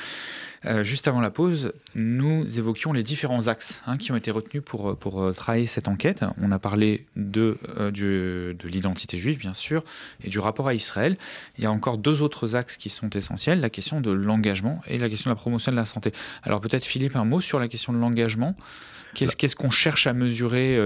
[0.66, 4.62] Euh, juste avant la pause, nous évoquions les différents axes hein, qui ont été retenus
[4.64, 6.24] pour, euh, pour euh, travailler cette enquête.
[6.40, 9.84] On a parlé de, de l'identité juive, bien sûr,
[10.22, 11.16] et du rapport à Israël.
[11.58, 14.96] Il y a encore deux autres axes qui sont essentiels, la question de l'engagement et
[14.96, 16.12] la question de la promotion de la santé.
[16.42, 18.56] Alors peut-être Philippe, un mot sur la question de l'engagement.
[19.14, 20.76] Qu'est-ce qu'on cherche à mesurer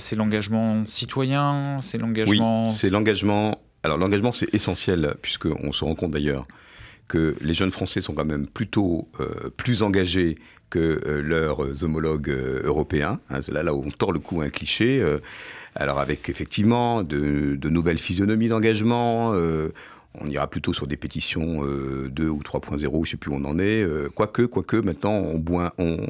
[0.00, 2.64] C'est l'engagement citoyen C'est l'engagement...
[2.64, 3.60] Oui, c'est l'engagement...
[3.84, 6.46] Alors l'engagement, c'est essentiel, puisqu'on se rend compte d'ailleurs
[7.08, 10.36] que les jeunes Français sont quand même plutôt euh, plus engagés
[10.70, 13.18] que euh, leurs homologues euh, européens.
[13.30, 15.02] Hein, là, là on tord le cou à un cliché.
[15.74, 19.32] alors avec effectivement de, nouvelles physionomies d'engagement.
[20.20, 23.44] on ira plutôt sur des pétitions 2 ou 3.0, je ne sais plus où on
[23.44, 23.86] en est.
[24.14, 25.42] quoique, quoique, maintenant, on,
[25.78, 26.06] on,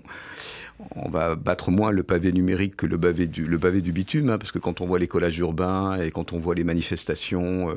[0.96, 4.30] on va battre moins le pavé numérique que le pavé du, le pavé du bitume,
[4.30, 7.76] hein, parce que quand on voit les collages urbains et quand on voit les manifestations,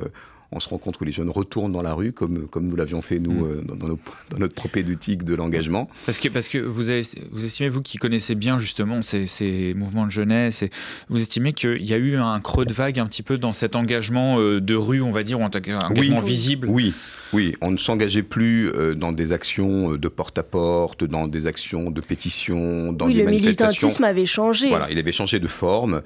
[0.51, 3.01] on se rend compte que les jeunes retournent dans la rue, comme, comme nous l'avions
[3.01, 3.51] fait, nous, mm.
[3.51, 3.97] euh, dans, dans,
[4.37, 5.89] notre propédeutique de l'engagement.
[6.05, 9.73] Parce que, parce que vous, avez, vous estimez, vous qui connaissez bien justement ces, ces
[9.75, 10.69] mouvements de jeunesse, et
[11.09, 13.75] vous estimez qu'il y a eu un creux de vague un petit peu dans cet
[13.75, 16.67] engagement euh, de rue, on va dire, ou un engagement visible?
[16.69, 16.93] Oui,
[17.31, 22.01] oui, on ne s'engageait plus euh, dans des actions de porte-à-porte, dans des actions de
[22.01, 24.67] pétition, dans oui, des le militantisme avait changé.
[24.67, 26.01] Voilà, il avait changé de forme.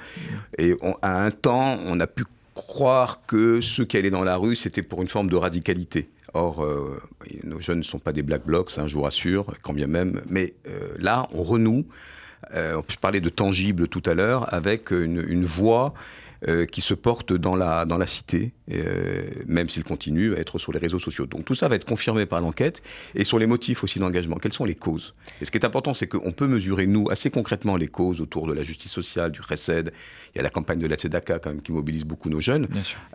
[0.59, 2.25] Et à un temps, on a pu
[2.55, 6.09] croire que ceux qui allaient dans la rue, c'était pour une forme de radicalité.
[6.33, 6.99] Or, euh,
[7.43, 10.21] nos jeunes ne sont pas des black blocs, hein, je vous rassure, quand bien même.
[10.29, 11.85] Mais euh, là, on renoue.
[12.53, 15.93] Euh, on peut parler de tangible tout à l'heure, avec une voix
[16.47, 20.57] euh, qui se porte dans la, dans la cité, euh, même s'il continue à être
[20.57, 21.25] sur les réseaux sociaux.
[21.25, 22.83] Donc tout ça va être confirmé par l'enquête
[23.15, 24.35] et sur les motifs aussi d'engagement.
[24.35, 25.15] Quelles sont les causes?
[25.41, 28.47] Et ce qui est important, c'est qu'on peut mesurer, nous, assez concrètement les causes autour
[28.47, 29.93] de la justice sociale, du RECED.
[30.33, 32.67] Il y a la campagne de la Tzedaka quand même qui mobilise beaucoup nos jeunes.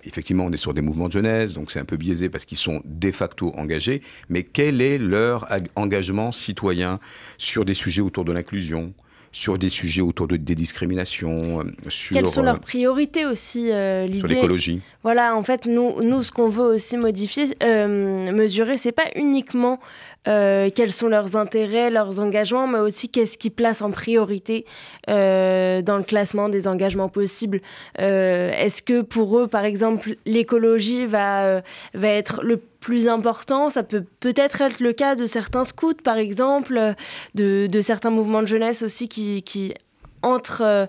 [0.05, 2.59] Effectivement, on est sur des mouvements de jeunesse, donc c'est un peu biaisé parce qu'ils
[2.59, 4.03] sont de facto engagés.
[4.29, 7.01] Mais quel est leur engagement citoyen
[7.39, 8.95] sur des sujets autour de l'inclusion
[9.33, 11.61] sur des sujets autour de, des discriminations.
[11.61, 14.81] Euh, sur, Quelles sont leurs euh, priorités aussi euh, Sur l'écologie.
[15.03, 19.79] Voilà, en fait, nous, nous ce qu'on veut aussi modifier, euh, mesurer, c'est pas uniquement
[20.25, 24.65] quels sont leurs intérêts, leurs engagements, mais aussi qu'est-ce qui place en priorité
[25.07, 27.61] dans le classement des engagements possibles.
[27.97, 31.63] Est-ce que pour eux, par exemple, l'écologie va,
[31.95, 33.69] va être le plus important?
[33.69, 36.95] Ça peut peut-être être le cas de certains scouts, par exemple,
[37.35, 39.75] de, de certains mouvements de jeunesse aussi qui, qui
[40.23, 40.87] entre euh,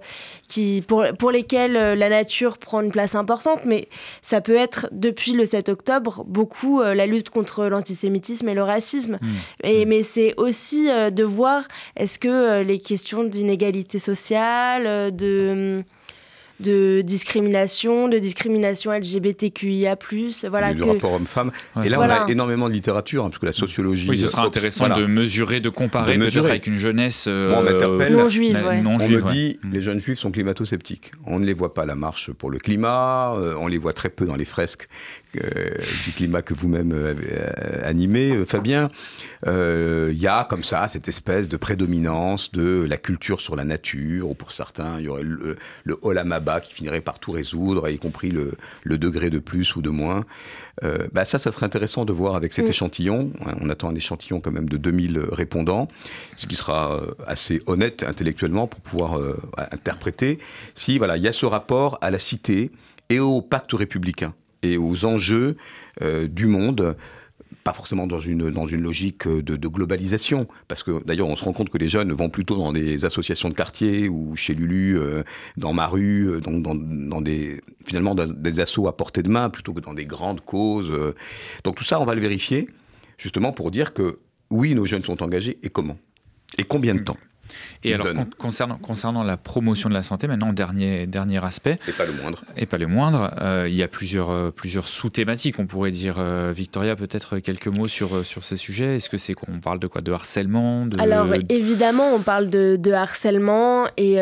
[0.47, 3.87] qui pour, pour lesquels euh, la nature prend une place importante mais
[4.21, 8.63] ça peut être depuis le 7 octobre beaucoup euh, la lutte contre l'antisémitisme et le
[8.63, 9.27] racisme mmh.
[9.63, 9.89] et mmh.
[9.89, 15.83] mais c'est aussi de voir est-ce que les questions d'inégalité sociale de
[16.61, 19.97] de discrimination, de discrimination LGBTQIA+.
[20.49, 21.51] Voilà, du rapport homme-femme.
[21.83, 24.09] et là, on a énormément de littérature, hein, parce que la sociologie...
[24.09, 28.57] Oui, ce sera intéressant de mesurer, de comparer peut-être avec une jeunesse euh, non juive.
[28.65, 31.11] on me dit, les jeunes juifs sont climato-sceptiques.
[31.25, 33.93] On ne les voit pas à la marche pour le climat, euh, on les voit
[33.93, 34.87] très peu dans les fresques
[35.37, 35.69] euh,
[36.05, 38.89] du climat que vous-même avez animé, Fabien.
[39.47, 44.29] Il y a comme ça cette espèce de prédominance de la culture sur la nature,
[44.29, 47.97] ou pour certains, il y aurait le, le Olamaba qui finirait par tout résoudre, y
[47.97, 48.57] compris le,
[48.97, 50.25] degré de plus ou de moins.
[50.83, 52.69] Euh, bah ça, ça serait intéressant de voir avec cet mm.
[52.69, 53.31] échantillon.
[53.61, 55.87] On attend un échantillon quand même de 2000 répondants,
[56.35, 59.37] ce qui sera euh, assez honnête intellectuellement pour pouvoir euh,
[59.71, 60.39] interpréter
[60.75, 62.71] si voilà, il y a ce rapport à la cité
[63.09, 64.33] et au pacte républicain
[64.63, 65.57] et aux enjeux
[66.29, 66.95] du monde
[67.63, 71.53] pas forcément dans une, dans une logique de, globalisation, parce que d'ailleurs on se rend
[71.53, 75.23] compte que les jeunes vont plutôt dans des associations de quartier ou chez Lulu, euh,
[75.57, 79.49] dans ma rue, euh, donc dans, dans, des, finalement des assauts à portée de main
[79.49, 80.91] plutôt que dans des grandes causes.
[80.91, 81.13] Euh.
[81.63, 82.69] Donc tout ça, on va le vérifier,
[83.17, 84.19] justement pour dire que
[84.49, 85.97] oui, nos jeunes sont engagés et comment?
[86.57, 87.17] Et combien de temps?
[87.83, 91.79] Et alors, concernant, concernant la promotion de la santé, maintenant, dernier, dernier aspect.
[91.87, 92.43] Et pas le moindre.
[92.55, 93.31] Et pas le moindre.
[93.41, 96.15] Euh, il y a plusieurs, euh, plusieurs sous-thématiques, on pourrait dire.
[96.19, 98.97] Euh, Victoria, peut-être quelques mots sur, sur ces sujets.
[98.97, 100.01] Est-ce que c'est qu'on parle de quoi?
[100.01, 100.99] De harcèlement de...
[100.99, 103.87] Alors, évidemment, on parle de, de harcèlement.
[103.97, 104.17] Et,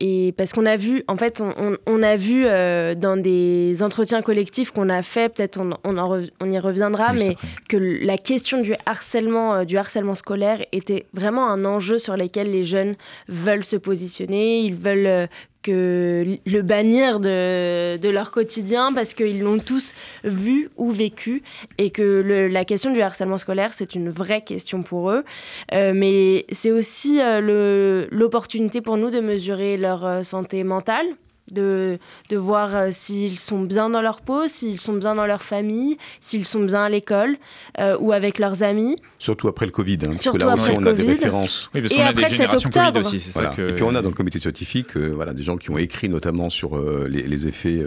[0.00, 4.70] et parce qu'on a vu, en fait, on, on a vu dans des entretiens collectifs
[4.70, 7.36] qu'on a fait, peut-être on, on, on, y reviendra, mais
[7.68, 12.64] que la question du harcèlement, du harcèlement scolaire était vraiment un enjeu sur lequel les
[12.64, 12.96] jeunes
[13.28, 15.26] veulent se positionner, ils veulent euh,
[15.62, 21.42] que le bannir de, leur quotidien parce qu'ils l'ont tous vu ou vécu
[21.78, 25.24] et que la question du harcèlement scolaire, c'est une vraie question pour eux.
[25.72, 31.06] Euh, mais c'est aussi euh, l'opportunité pour nous de mesurer leur santé mentale
[31.50, 31.98] de,
[32.30, 35.98] de voir euh, s'ils sont bien dans leur peau, s'ils sont bien dans leur famille,
[36.20, 37.36] s'ils sont bien à l'école
[37.78, 38.96] euh, ou avec leurs amis.
[39.18, 41.70] Surtout après le Covid, hein, parce que là aussi on a des références.
[41.74, 43.70] Oui, parce qu'on a des générations Covid aussi, c'est ça que...
[43.70, 46.08] Et puis on a dans le comité scientifique euh, voilà, des gens qui ont écrit
[46.08, 46.78] notamment sur
[47.08, 47.84] les, les, effets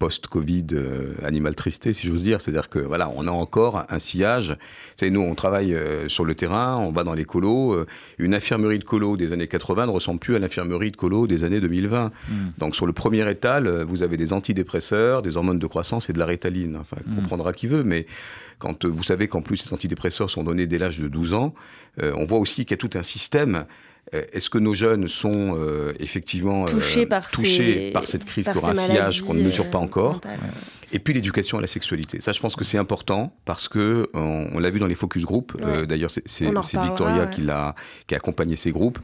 [0.00, 2.40] post-Covid euh, animal tristé, si j'ose dire.
[2.40, 4.56] C'est-à-dire que voilà, on a encore un sillage.
[5.00, 7.74] Vous nous, on travaille euh, sur le terrain, on va dans les colos.
[7.74, 7.86] Euh,
[8.18, 11.44] une infirmerie de colo des années 80 ne ressemble plus à l'infirmerie de colo des
[11.44, 12.06] années 2020.
[12.06, 12.34] Hmm.
[12.56, 16.18] Donc sur le premier étal, vous avez des antidépresseurs, des hormones de croissance et de
[16.18, 16.76] la rétaline.
[16.76, 17.16] Enfin, mm.
[17.16, 18.06] comprendra qui veut, mais
[18.58, 21.54] quand vous savez qu'en plus ces antidépresseurs sont donnés dès l'âge de 12 ans,
[22.02, 23.66] on voit aussi qu'il y a tout un système
[24.12, 25.56] Est-ce que nos jeunes sont
[26.00, 30.20] effectivement touchés, par, touchés par, cette crise par sillage qu'on ne mesure pas encore
[30.92, 32.20] Et puis l'éducation à la sexualité.
[32.20, 35.56] Ça, je pense que c'est important parce que on, l'a vu dans les focus group.
[35.86, 37.74] D'ailleurs, c'est Victoria qui, a,
[38.06, 38.98] qui a accompagné ces groupes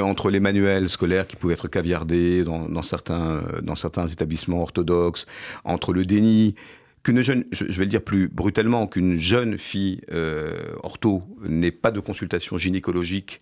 [0.00, 5.26] entre les manuels scolaires qui pouvaient être caviardés dans, certains, dans certains établissements orthodoxes,
[5.64, 6.54] entre le déni,
[7.02, 11.90] qu'une jeune, je, vais le dire plus brutalement, qu'une jeune fille euh, ortho n'ait pas
[11.90, 13.40] de consultation gynécologique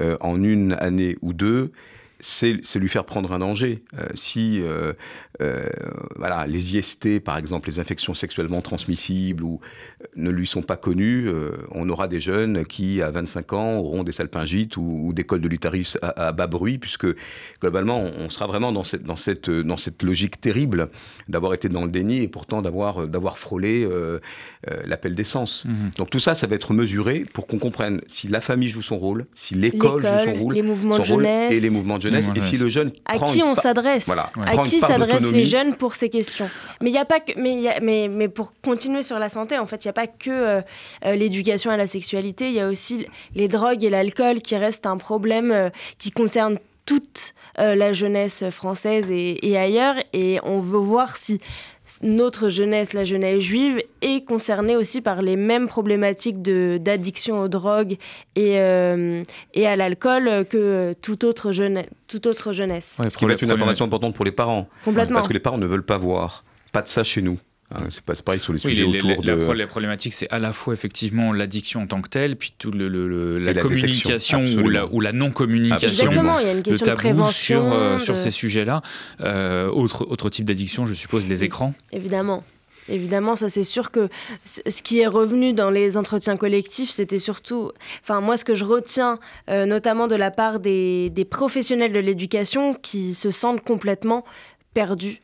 [0.00, 1.72] euh, en une année ou deux,
[2.20, 3.82] c'est lui faire prendre un danger.
[3.98, 4.92] Euh, si euh,
[5.40, 5.62] euh,
[6.16, 9.60] voilà, les IST, par exemple, les infections sexuellement transmissibles, ou,
[10.16, 11.28] ne lui sont pas connues,
[11.70, 15.48] on aura des jeunes qui, à 25 ans, auront des salpingites ou, des cols de
[15.48, 17.06] l'utérus à, bas bruit, puisque
[17.60, 20.88] globalement, on, sera vraiment dans cette, dans cette, dans cette logique terrible
[21.28, 23.88] d'avoir été dans le déni et pourtant d'avoir frôlé
[24.84, 25.64] l'appel d'essence.
[25.64, 25.90] Mmh.
[25.98, 28.98] Donc tout ça, ça va être mesuré pour qu'on comprenne si la famille joue son
[28.98, 32.40] rôle, si l'école joue son rôle, les mouvements de jeunesse, et les mouvements de et
[32.40, 36.48] si le jeune à qui on s'adresse à qui s'adressent les jeunes pour ces questions
[36.80, 39.66] mais il y a pas que mais, mais mais pour continuer sur la santé en
[39.66, 40.60] fait il n'y a pas que euh,
[41.04, 44.86] euh, l'éducation à la sexualité il y a aussi les drogues et l'alcool qui restent
[44.86, 49.94] un problème euh, qui concerne toute la jeunesse française et, et, ailleurs.
[50.12, 51.40] Et on veut voir si
[52.02, 57.96] notre jeunesse, la jeunesse juive, est concernée aussi par les mêmes problématiques d'addiction aux drogues
[58.36, 59.22] et, euh,
[59.54, 62.98] et à l'alcool que toute autre, jeune, toute autre jeunesse.
[63.08, 64.68] Ce qui va être une information importante pour les parents.
[64.84, 65.16] Complètement.
[65.16, 66.44] Parce que les parents ne veulent pas voir.
[66.72, 67.38] Pas de ça chez nous.
[67.72, 69.52] Hein, c'est pas pareil sur les sujets autour de...
[69.52, 73.38] La, problématique, c'est à la fois effectivement l'addiction en tant que telle, puis tout le,
[73.38, 77.62] la, communication ou la, ou la, non-communication, Exactement, il y a une question de prévention
[77.62, 78.82] sur, euh, sur ces sujets-là.
[79.20, 81.74] Euh, autre, autre type d'addiction, je suppose, les écrans.
[81.92, 82.42] Évidemment.
[82.88, 84.08] Évidemment, ça c'est sûr que
[84.44, 87.70] ce qui est revenu dans les entretiens collectifs, c'était surtout,
[88.02, 92.00] enfin moi ce que je retiens euh, notamment de la part des, des professionnels de
[92.00, 94.24] l'éducation qui se sentent complètement
[94.74, 95.20] perdus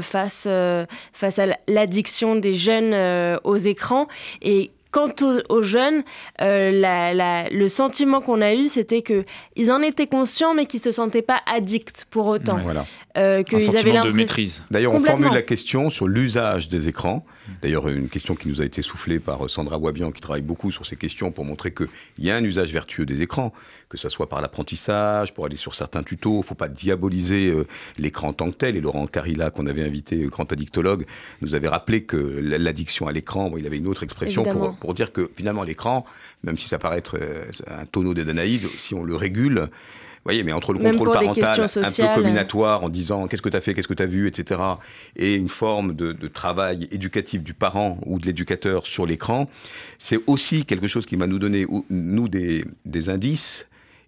[0.00, 4.08] face, euh, face à l'addiction des jeunes euh, aux écrans.
[4.42, 5.14] Et Quant
[5.50, 6.02] aux, jeunes,
[6.40, 11.22] le sentiment qu'on a eu, c'était qu'ils en étaient conscients, mais qu'ils ne se sentaient
[11.22, 12.58] pas addicts pour autant.
[12.58, 12.84] voilà.
[13.14, 14.64] Un sentiment de maîtrise.
[14.68, 17.24] D'ailleurs, on formule la question sur l'usage des écrans.
[17.62, 20.86] D'ailleurs, une question qui nous a été soufflée par Sandra Wabian, qui travaille beaucoup sur
[20.86, 23.52] ces questions pour montrer qu'il y a un usage vertueux des écrans,
[23.88, 26.34] que ce soit par l'apprentissage, pour aller sur certains tutos.
[26.34, 27.66] Il ne faut pas diaboliser euh,
[27.98, 28.76] l'écran en tant que tel.
[28.76, 31.06] Et Laurent Carilla, qu'on avait invité, grand addictologue,
[31.42, 35.12] nous avait rappelé que l'addiction à l'écran, il avait une autre expression pour, pour, dire
[35.12, 36.04] que finalement l'écran,
[36.44, 39.68] même si ça paraît être euh, un tonneau des Danaïdes, si on le régule,
[40.24, 43.60] voyez, mais entre le contrôle parental un peu combinatoire en disant qu'est-ce que tu as
[43.60, 44.60] fait, qu'est-ce que tu as vu, etc.,
[45.16, 49.48] et une forme de, travail éducatif du parent ou de l'éducateur sur l'écran,
[49.98, 52.64] c'est aussi quelque chose qui va nous donner, nous, des,
[53.08, 53.66] indices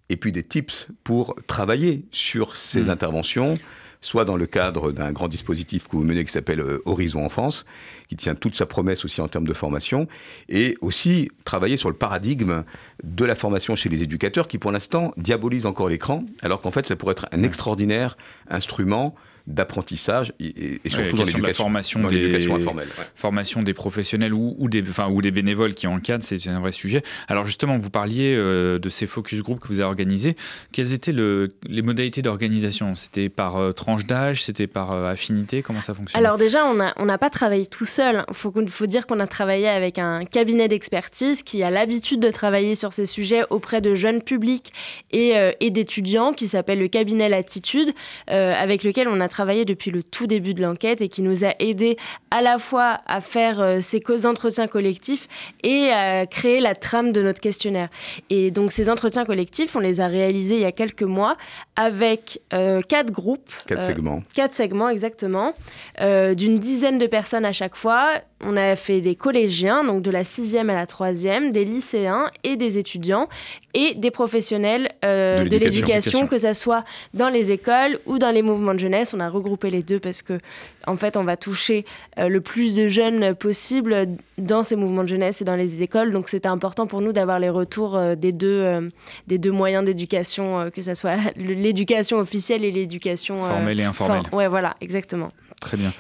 [0.09, 2.91] et puis des tips pour travailler sur ces hmm.
[2.91, 3.59] interventions
[4.03, 7.65] soit dans le cadre d'un grand dispositif que vous menez qui s'appelle euh, Horizon Enfance,
[8.09, 10.09] qui tient toute sa promesse aussi en termes de formation,
[10.49, 12.65] et aussi travailler sur le paradigme
[13.03, 16.87] de la formation chez les éducateurs qui, pour l'instant, diabolisent encore l'écran, alors qu'en fait,
[16.87, 18.17] ça pourrait être un extraordinaire
[18.49, 19.15] instrument
[19.47, 22.89] d'apprentissage et, surtout dans l'éducation formation des informelle.
[23.15, 26.73] Formation des professionnels ou, ou, des, enfin, ou des bénévoles qui encadrent, c'est un vrai
[26.73, 27.03] sujet.
[27.29, 30.37] Alors justement, vous parliez euh, de ces focus group que vous avez organisés.
[30.71, 32.95] Quelles étaient le, les modalités d'organisation?
[32.95, 34.43] C'était par euh, tranche d'âge?
[34.45, 35.63] C'était par euh, affinité?
[35.63, 36.25] Comment ça fonctionne?
[36.25, 38.25] Alors déjà, on n'a on pas travaillé tout seul.
[38.29, 42.31] Il faut, faut dire qu'on a travaillé avec un cabinet d'expertise qui a l'habitude de
[42.31, 44.73] travailler sur ces sujets auprès de jeunes publics
[45.11, 47.93] et, et d'étudiants qui s'appelle le cabinet Latitude,
[48.27, 51.55] avec lequel on a travaillé depuis le tout début de l'enquête et qui nous a
[51.59, 51.97] aidé
[52.31, 55.27] à la fois à faire euh, ces entretiens collectifs
[55.63, 57.89] et à créer la trame de notre questionnaire.
[58.31, 61.37] Et donc ces entretiens collectifs, on les a réalisés il y a quelques mois
[61.77, 63.51] avec euh, quatre groupes.
[63.67, 64.23] Quatre euh, segments.
[64.35, 65.55] Quatre segments, exactement.
[65.99, 68.21] D'une dizaine de personnes à chaque fois.
[68.43, 72.57] On a fait des collégiens, donc de la sixième à la troisième, des lycéens et
[72.57, 73.29] des étudiants
[73.75, 78.75] et des professionnels de l'éducation, que ce soit dans les écoles ou dans les mouvements
[78.75, 79.15] de jeunesse.
[79.15, 80.39] On a regroupé les deux parce que,
[80.87, 81.85] en fait, on va toucher
[82.19, 84.07] euh, le plus de jeunes possible
[84.39, 86.13] dans ces mouvements de jeunesse et dans les écoles.
[86.13, 88.89] Donc, c'était important pour nous d'avoir les retours euh, des, deux, euh,
[89.27, 94.23] des deux moyens d'éducation, que ce soit l'éducation officielle et l'éducation formelle et informelle.
[94.33, 95.29] ouais, voilà, exactement.
[95.61, 95.93] Très bien.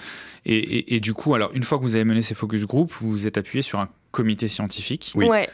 [0.45, 3.11] Et, et, du coup, alors, une fois que vous avez mené ces focus group, vous
[3.11, 5.13] vous êtes appuyé sur un comité scientifique.
[5.15, 5.27] Oui.
[5.27, 5.49] Ouais.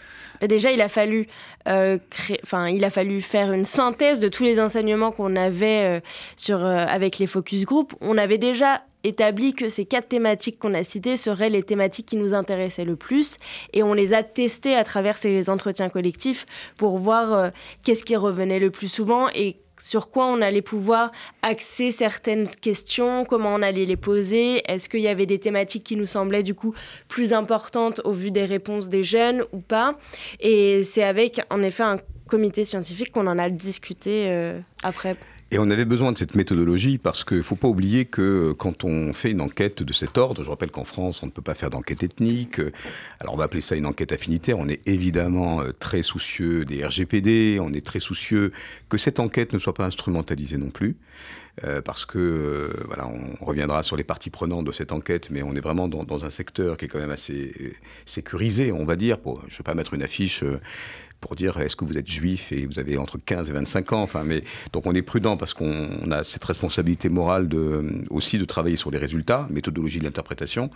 [0.46, 1.26] Déjà, il a fallu
[1.68, 5.98] euh, créer, enfin, il a fallu faire une synthèse de tous les enseignements qu'on avait
[5.98, 6.00] euh,
[6.36, 7.94] sur, euh, avec les focus group.
[8.00, 12.16] On avait déjà établi que ces quatre thématiques qu'on a citées seraient les thématiques qui
[12.16, 13.38] nous intéressaient le plus
[13.72, 16.46] et on les a testées à travers ces entretiens collectifs
[16.76, 17.52] pour voir
[17.84, 21.12] qu'est-ce qui revenait le plus souvent et sur quoi on allait pouvoir
[21.42, 25.96] axer certaines questions, comment on allait les poser, est-ce qu'il y avait des thématiques qui
[25.96, 26.74] nous semblaient du coup
[27.08, 29.96] plus importantes au vu des réponses des jeunes ou pas?
[30.40, 31.98] Et c'est avec en effet un
[32.28, 35.16] comité scientifique qu'on en a discuté euh, après.
[35.50, 38.84] Et on avait besoin de cette méthodologie parce qu'il ne faut pas oublier que quand
[38.84, 41.54] on fait une enquête de cet ordre, je rappelle qu'en France, on ne peut pas
[41.54, 42.60] faire d'enquête ethnique,
[43.18, 46.84] alors on va appeler ça une enquête affinitaire, on est évidemment euh, très soucieux des
[46.84, 48.52] RGPD, on est très soucieux
[48.90, 50.96] que cette enquête ne soit pas instrumentalisée non plus.
[51.64, 55.42] Euh, parce que, euh, voilà, on reviendra sur les parties prenantes de cette enquête, mais
[55.42, 57.74] on est vraiment dans, un secteur qui est quand même assez
[58.06, 59.18] sécurisé, on va dire.
[59.24, 60.44] je ne vais pas mettre une affiche
[61.20, 64.02] pour dire est-ce que vous êtes juif et vous avez entre 15 et 25 ans.
[64.02, 68.44] Enfin, mais, donc on est prudent parce qu'on a cette responsabilité morale de, aussi de
[68.44, 70.70] travailler sur les résultats, méthodologie de l'interprétation.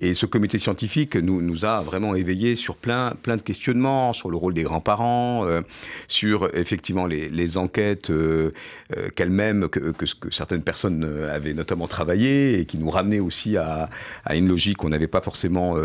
[0.00, 4.30] Et ce comité scientifique nous, nous a vraiment éveillé sur plein, plein de questionnements, sur
[4.30, 5.62] le rôle des grands-parents, euh,
[6.08, 8.50] sur effectivement les, les enquêtes euh,
[8.96, 13.56] euh, qu'elles-mêmes, que, que, que, certaines personnes avaient notamment travaillé et qui nous ramenaient aussi
[13.56, 13.88] à,
[14.24, 15.76] à une logique qu'on n'avait pas forcément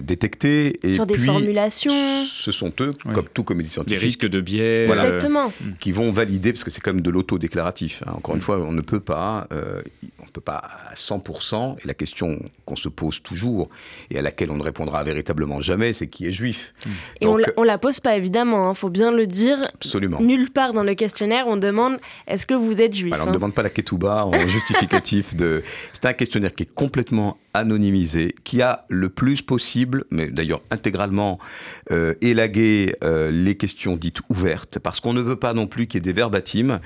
[0.00, 0.78] détectée.
[0.86, 1.92] Et sur des formulations
[2.49, 4.00] ce sont eux, comme tout comité scientifique.
[4.00, 4.88] Les risques de biais.
[4.88, 5.52] Exactement.
[5.78, 8.02] Qui vont valider, parce que c'est quand même de l'autodéclaratif.
[8.06, 8.12] Hein.
[8.16, 8.44] Encore une mm.
[8.44, 9.82] fois, on ne peut pas, euh,
[10.22, 13.68] on peut pas à 100%, et la question qu'on se pose toujours,
[14.10, 16.74] et à laquelle on ne répondra véritablement jamais, c'est qui est juif.
[16.84, 16.90] Mm.
[17.20, 18.74] Et on, on la pose pas évidemment, il hein.
[18.74, 19.58] faut bien le dire.
[19.74, 20.20] Absolument.
[20.20, 23.34] Nulle part dans le questionnaire, on demande est-ce que vous êtes juif Alors, On ne
[23.34, 23.38] hein.
[23.38, 25.62] demande pas la ketouba en justificatif de.
[25.92, 31.38] C'est un questionnaire qui est complètement anonymisé, qui a le plus possible, mais d'ailleurs intégralement,
[31.90, 35.98] euh, élagué euh, les questions dites ouvertes, parce qu'on ne veut pas non plus qu'il
[35.98, 36.80] y ait des verbatims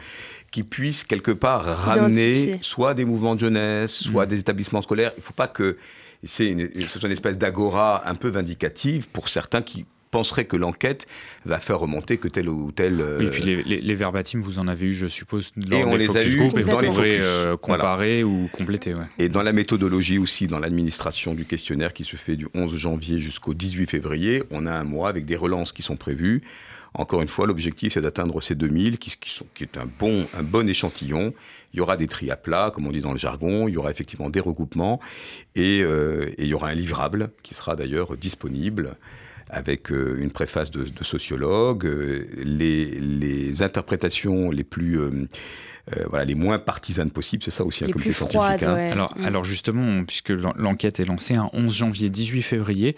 [0.51, 4.29] qui puissent quelque part ramener soit des mouvements de jeunesse, soit mm.
[4.29, 5.13] des établissements scolaires.
[5.17, 5.77] Il ne faut pas que
[6.23, 9.85] c'est ce soit une espèce d'agora un peu vindicative pour certains qui
[10.15, 11.09] penserait que l'enquête
[11.45, 13.05] va faire remonter que tel ou tel.
[13.19, 15.97] Oui, et puis les, les, verbatim, vous en avez eu, je suppose, dans et on
[15.97, 18.95] les a eu et vous pourrez euh, comparer ou compléter.
[19.19, 23.19] Et dans la méthodologie aussi, dans l'administration du questionnaire qui se fait du 11 janvier
[23.19, 26.43] jusqu'au 18 février, on a un mois avec des relances qui sont prévues.
[26.97, 30.29] Encore une fois, l'objectif, c'est d'atteindre ces 2000, qui, qui, sont, qui est un bon,
[30.39, 31.35] un bon échantillon.
[31.73, 33.77] Il y aura des tri à plat, comme on dit dans le jargon, il y
[33.77, 35.01] aura effectivement des recoupements,
[35.57, 38.97] et, euh, et il y aura un livrable qui sera d'ailleurs disponible
[39.55, 44.99] avec euh, une préface de, sociologue, euh, les, interprétations les plus...
[44.99, 45.11] Euh,
[46.09, 48.63] voilà, les moins partisanes possibles, c'est ça aussi un comité scientifique.
[48.63, 48.91] Hein.
[48.91, 49.25] Alors, mm.
[49.27, 52.97] alors justement, puisque l'enquête est lancée un 11 janvier, 18 février,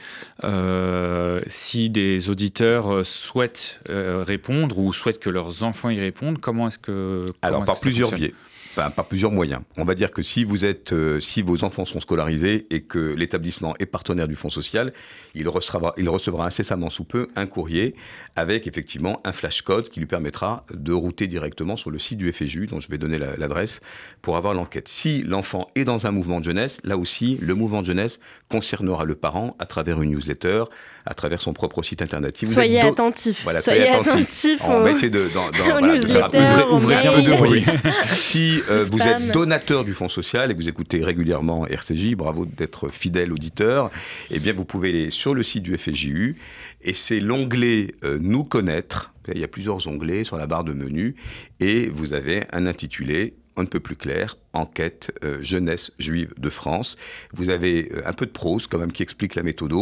[1.49, 7.23] si des auditeurs souhaitent répondre ou souhaitent que leurs enfants y répondent, comment est-ce que...
[7.43, 8.33] alors, par plusieurs biais
[8.77, 9.61] par plusieurs moyens.
[9.77, 12.99] On va dire que si vous êtes, euh, si vos enfants sont scolarisés et que
[12.99, 14.93] l'établissement est partenaire du Fonds social,
[15.35, 17.95] il recevra, il recevra incessamment sous peu un courrier
[18.37, 22.33] avec effectivement un flash code qui lui permettra de router directement sur le site du
[22.33, 23.81] FSU, dont je vais donner l'adresse
[24.21, 24.89] pour avoir l'enquête.
[24.89, 28.21] Si l'enfant est dans un mouvement de jeunesse, là aussi, le mouvement de jeunesse
[28.51, 30.65] concernera le parent à travers une newsletter,
[31.07, 32.37] à travers son propre site internet.
[32.47, 33.43] soyez attentifs.
[33.45, 34.61] Voilà, soyez, attentifs.
[34.65, 35.47] On va essayer de, dans,
[36.71, 37.65] ouvrez, bien de bruit.
[38.07, 42.89] si euh, vous êtes donateur du Fonds social et vous écoutez régulièrement RCJ, bravo d'être
[42.89, 43.91] fidèle auditeur,
[44.31, 46.37] eh bien vous pouvez aller sur le site du FSJU
[46.83, 49.13] et c'est l'onglet euh, Nous connaître.
[49.33, 51.17] Il y a plusieurs onglets sur la barre de menu
[51.61, 56.51] et vous avez un intitulé on ne peut plus clair, enquête euh, jeunesse juive de
[56.51, 56.99] France.
[57.33, 59.73] Vous avez un peu de prose quand même qui explique la méthode,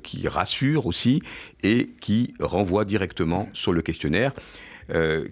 [0.00, 1.22] qui rassure aussi
[1.64, 4.32] et qui renvoie directement sur le questionnaire,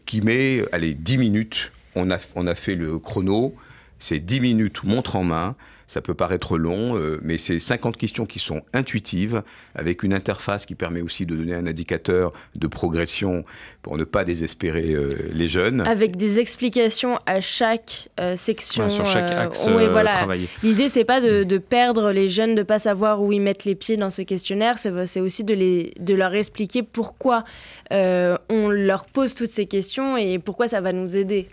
[0.06, 3.54] qui met, allez, 10 minutes on a, fait le chrono,
[3.98, 5.56] c'est 10 minutes montre en main.
[5.86, 9.42] Ça peut paraître long, euh, mais c'est 50 questions qui sont intuitives,
[9.74, 13.44] avec une interface qui permet aussi de donner un indicateur de progression
[13.82, 15.82] pour ne pas désespérer euh, les jeunes.
[15.82, 18.90] Avec des explications à chaque euh, section.
[18.90, 20.26] sur chaque axe oui, voilà.
[20.62, 23.74] L'idée, c'est pas de, de, perdre les jeunes, de pas savoir où ils mettent les
[23.74, 27.44] pieds dans ce questionnaire, c'est aussi de, les, de leur expliquer pourquoi
[27.90, 31.48] on leur pose toutes ces questions et pourquoi ça va nous aider.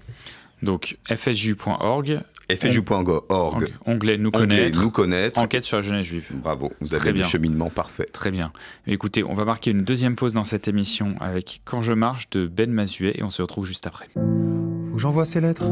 [0.61, 2.19] Donc fsju.org.
[2.56, 3.74] fsju.org.
[3.86, 4.82] Onglet nous connaître.
[4.82, 5.39] nous connaître.
[5.39, 6.28] Enquête sur la jeunesse juive.
[6.34, 8.08] Bravo, vous avez le cheminement parfait.
[8.12, 8.52] Très bien.
[8.88, 12.47] Écoutez, on va marquer une deuxième pause dans cette émission avec Quand je marche de
[12.47, 14.10] Ben Mazuet et on se retrouve juste après.
[14.16, 15.66] Que j'envoie ces lettres?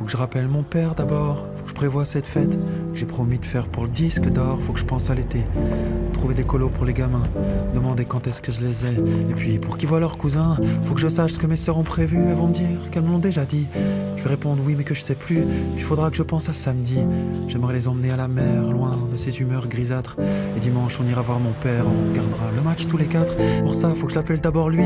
[0.00, 1.44] Faut que je rappelle mon père d'abord.
[1.56, 2.58] Faut que je prévoie cette fête.
[2.58, 5.42] Que j'ai promis de faire pour le disque d'or, faut que je pense à l'été.
[6.14, 7.24] Trouver des colos pour les gamins,
[7.74, 8.94] demander quand est-ce que je les ai.
[9.30, 11.76] Et puis pour qu'ils voient leurs cousins, faut que je sache ce que mes sœurs
[11.76, 12.16] ont prévu.
[12.16, 13.66] Elles vont me dire qu'elles me l'ont déjà dit.
[14.16, 15.44] Je vais répondre oui, mais que je sais plus.
[15.76, 16.98] Il faudra que je pense à samedi.
[17.48, 20.16] J'aimerais les emmener à la mer, loin de ces humeurs grisâtres.
[20.56, 23.34] Et dimanche, on ira voir mon père, on regardera le match tous les quatre.
[23.62, 24.84] Pour ça, faut que je l'appelle d'abord lui,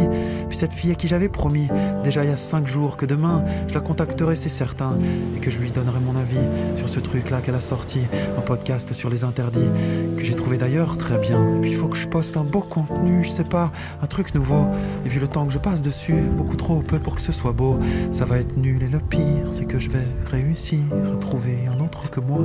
[0.49, 1.69] puis cette fille à qui j'avais promis,
[2.05, 4.97] déjà il y a cinq jours, que demain, je la contacterai, c'est certain,
[5.37, 6.37] et que je lui donnerai mon avis
[6.77, 8.01] sur ce truc-là qu'elle a sorti,
[8.37, 9.71] un podcast sur les interdits,
[10.17, 11.57] que j'ai trouvé d'ailleurs très bien.
[11.57, 13.71] Et puis il faut que je poste un beau contenu, je sais pas,
[14.03, 14.67] un truc nouveau.
[15.05, 17.53] Et vu le temps que je passe dessus, beaucoup trop peu pour que ce soit
[17.53, 17.79] beau,
[18.13, 20.81] ça va être nul et le pire c'est que je vais réussir
[21.13, 22.41] à trouver un autre que moi,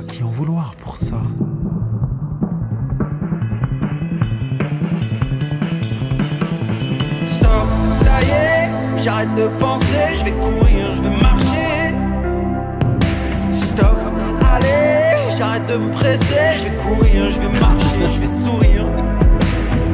[0.00, 1.20] à qui en vouloir pour ça.
[7.28, 7.68] Stop,
[8.02, 11.13] ça y est, j'arrête de penser, je vais courir, je vais
[15.66, 18.86] de me presser, je vais courir, je vais marcher, je vais sourire.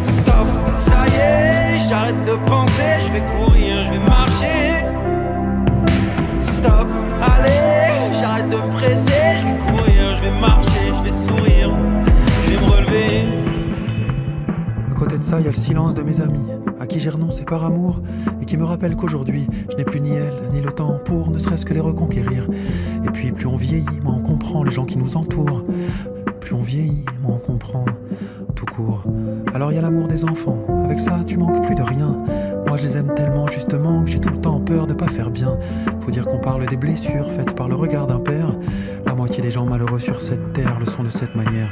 [0.04, 0.46] Stop,
[0.78, 4.70] ça y est, j'arrête de penser, je vais courir, je vais marcher
[6.60, 6.88] stop.
[7.22, 10.86] Allez, j'arrête de me presser, je vais courir, je vais marcher,
[15.20, 16.44] ça, il y a le silence de mes amis,
[16.80, 18.00] à qui j'ai renoncé par amour,
[18.40, 21.38] et qui me rappellent qu'aujourd'hui, je n'ai plus ni elle, ni le temps pour ne
[21.38, 22.46] serait-ce que les reconquérir.
[23.04, 25.64] Et puis, plus on vieillit, moins on comprend les gens qui nous entourent.
[26.40, 27.84] Plus on vieillit, moins on comprend
[28.54, 29.04] tout court.
[29.54, 32.18] Alors il y a l'amour des enfants, avec ça, tu manques plus de rien.
[32.66, 35.30] Moi je les aime tellement justement que j'ai tout le temps peur de pas faire
[35.30, 35.58] bien.
[36.00, 38.56] Faut dire qu'on parle des blessures faites par le regard d'un père.
[39.06, 41.68] La moitié des gens malheureux sur cette terre le sont de cette manière.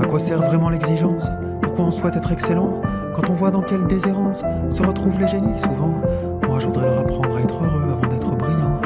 [0.00, 1.30] À quoi sert vraiment l'exigence?
[1.76, 2.80] Pourquoi on souhaite être excellent
[3.12, 6.00] Quand on voit dans quelle déshérence se retrouvent les génies souvent.
[6.48, 8.80] Moi je voudrais leur apprendre à être heureux avant d'être brillant.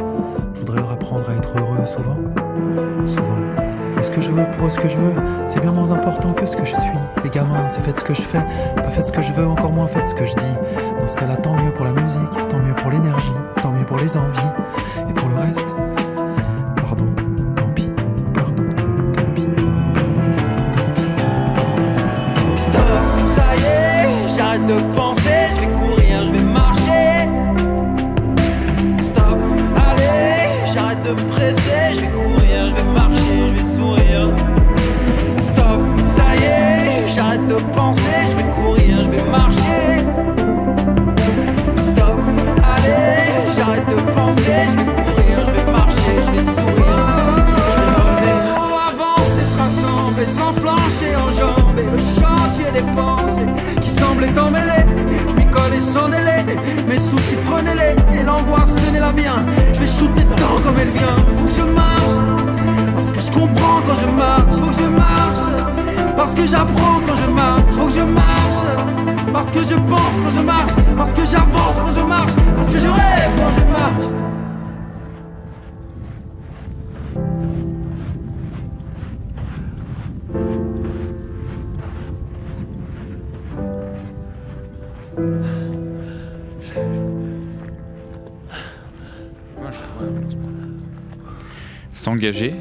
[0.54, 2.16] Je voudrais leur apprendre à être heureux souvent.
[3.04, 3.36] Souvent.
[3.96, 5.12] Et ce que je veux pour ce que je veux,
[5.46, 6.98] c'est bien moins important que ce que je suis.
[7.22, 9.70] Les gamins, c'est faites ce que je fais, pas faites ce que je veux, encore
[9.70, 10.54] moins faites ce que je dis.
[11.00, 13.30] Dans ce cas-là, tant mieux pour la musique, tant mieux pour l'énergie,
[13.62, 14.50] tant mieux pour les envies.
[15.08, 15.76] Et pour le reste,
[24.70, 27.28] de penser, je vais courir, je vais marcher.
[29.00, 29.38] Stop,
[29.86, 34.28] allez, j'arrête de me presser, je vais courir, je vais marcher, je vais sourire.
[35.38, 40.04] Stop, ça y est, j'arrête de penser, je vais courir, je vais marcher.
[41.76, 42.18] Stop,
[42.74, 45.19] allez, j'arrête de penser, je vais courir,
[55.28, 56.44] Je m'y collais sans délai,
[56.88, 59.44] mes soucis prenez-les, et l'angoisse tenez-la bien.
[59.74, 62.14] Je vais shooter dedans comme elle vient, faut que je marche.
[62.96, 66.16] Parce que je comprends quand je marche, faut que je marche.
[66.16, 68.62] Parce que j'apprends quand je marche, faut que je marche.
[69.32, 72.78] Parce que je pense quand je marche, parce que j'avance quand je marche, parce que
[72.78, 74.29] je rêve quand je marche.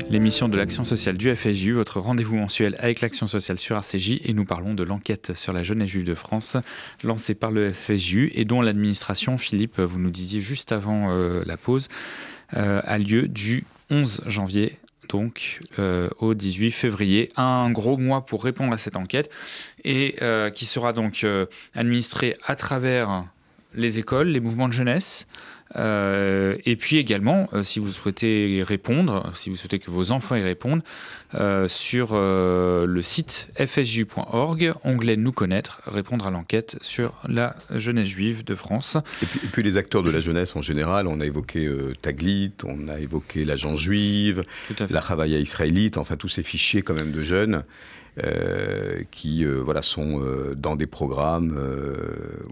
[0.10, 4.34] L'émission de l'action sociale du FSJU, votre rendez-vous mensuel avec l'action sociale sur RCJ, et
[4.34, 6.58] nous parlons de l'enquête sur la jeunesse juive de France,
[7.04, 11.56] lancée par le FSJU, et dont l'administration, Philippe, vous nous disiez juste avant euh, la
[11.56, 11.88] pause,
[12.58, 14.76] euh, a lieu du 11 janvier
[15.08, 17.32] donc euh, au 18 février.
[17.36, 19.30] Un gros mois pour répondre à cette enquête
[19.84, 20.16] et
[20.56, 21.26] qui sera donc
[21.76, 23.26] administrée à travers
[23.76, 25.28] les écoles, les mouvements de jeunesse.
[25.76, 30.12] Euh, et puis également, euh, si vous souhaitez y répondre, si vous souhaitez que vos
[30.12, 30.82] enfants y répondent,
[31.36, 38.44] euh, sur le site fsju.org, onglet Nous connaître, répondre à l'enquête sur la jeunesse juive
[38.44, 38.98] de France.
[39.22, 41.70] Et puis, et puis les acteurs de la jeunesse en général, on a évoqué
[42.02, 44.44] Taglit, on a évoqué l'agent juive,
[44.90, 47.64] la Chavaya israélite, enfin tous ces fichiers quand même de jeunes
[49.12, 51.96] qui euh, voilà, sont euh, dans des programmes euh,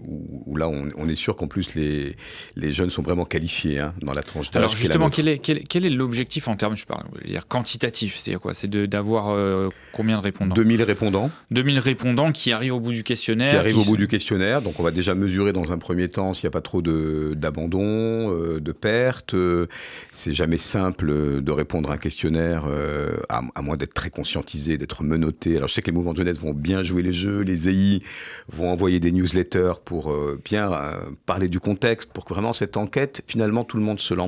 [0.06, 2.16] où, où là on, on est sûr qu'en plus les,
[2.56, 4.56] les jeunes sont vraiment qualifiés hein, dans la tranche d'âge.
[4.62, 8.16] Alors justement, quel est, quel, quel est l'objectif en termes, je parle, je dire quantitatif?
[8.16, 8.54] C'est-à-dire quoi?
[8.54, 10.54] C'est de- d'avoir euh, combien de répondants?
[10.54, 13.50] 2000 répondants 2000 répondants qui arrivent au bout du questionnaire.
[13.50, 14.62] qui arrivent au sont- bout du questionnaire.
[14.62, 17.34] Donc on va déjà mesurer dans un premier temps s'il n'y a pas trop de-
[17.36, 19.34] d'abandon, euh, de pertes.
[19.34, 19.66] Euh,
[20.12, 24.10] c'est jamais simple euh, de répondre à un questionnaire, euh, à, à moins d'être très
[24.10, 27.12] conscientisé, d'être menotté Alors je sais que les mouvements de jeunesse vont bien jouer les
[27.12, 28.02] jeux, les EI
[28.50, 32.76] vont envoyer des newsletters pour euh, bien euh, parler du contexte, pour que vraiment cette
[32.76, 34.18] enquête, finalement tout le monde s'en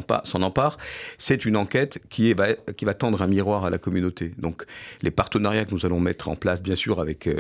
[0.43, 0.77] empare.
[1.19, 2.55] C'est une enquête qui, va,
[2.95, 4.33] tendre un miroir à la communauté.
[4.39, 4.65] Donc
[5.03, 7.37] les partenariats que nous allons mettre en place, bien sûr, avec euh,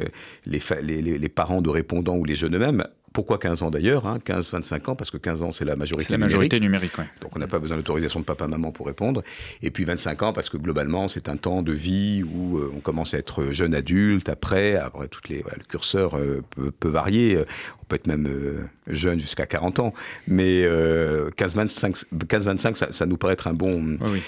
[0.46, 0.60] les,
[1.02, 4.94] les, parents de répondants ou les jeunes eux-mêmes, pourquoi 15 ans d'ailleurs 15-25 hein, ans,
[4.94, 6.92] parce que 15 ans, c'est la majorité la majorité numérique.
[7.20, 9.22] Donc on n'a pas besoin d'autorisation de papa-maman pour répondre.
[9.62, 12.80] Et puis 25 ans, parce que globalement, c'est un temps de vie où euh, on
[12.80, 16.42] commence à être jeune adulte, après, après toutes les, le curseur euh,
[16.78, 17.38] peut, varier.
[17.82, 19.94] On peut être même euh, jeune jusqu'à 40 ans.
[20.28, 23.98] Mais 15-25, ça, nous paraît être un bon...
[24.00, 24.22] Oui,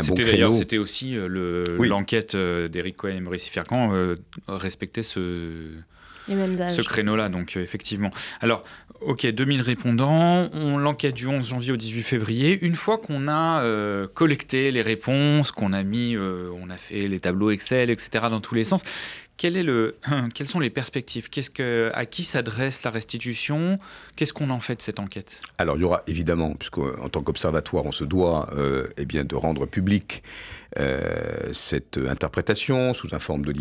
[0.00, 4.16] c'était d'ailleurs, c'était aussi l'enquête d'Éric Cohen et Maurice Fircan
[4.48, 5.70] respectait ce,
[6.28, 8.10] ce créneau-là, donc euh, effectivement.
[8.40, 8.64] Alors,
[9.00, 12.58] ok, 2000 répondants, on l'enquête du 11 janvier au 18 février.
[12.62, 17.08] Une fois qu'on a euh, collecté les réponses, qu'on a mis, euh, on a fait
[17.08, 18.82] les tableaux Excel, etc., dans tous les sens,
[19.36, 19.96] quel est le,
[20.34, 21.28] quelles sont les perspectives?
[21.28, 23.78] Qu'est-ce que, À qui s'adresse la restitution?
[24.16, 25.40] Qu'est-ce qu'on en fait de cette enquête?
[25.58, 28.50] Alors, il y aura évidemment, puisqu'en tant qu'observatoire, on se doit
[28.96, 30.22] eh bien, de rendre public
[30.78, 33.54] euh, cette interprétation sous, un forme de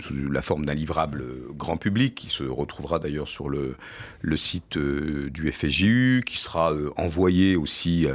[0.00, 3.76] sous la forme d'un livrable grand public qui se retrouvera d'ailleurs sur le,
[4.20, 8.06] le site euh, du FSJU, qui sera euh, envoyé aussi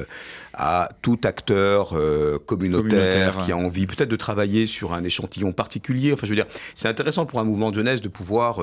[0.54, 1.98] à tout acteur
[2.46, 6.12] communautaire, qui a envie peut-être de travailler sur un échantillon particulier.
[6.12, 8.60] Enfin, je veux dire, c'est intéressant pour un mouvement de jeunesse de pouvoir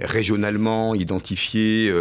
[0.00, 1.92] régionalement identifier,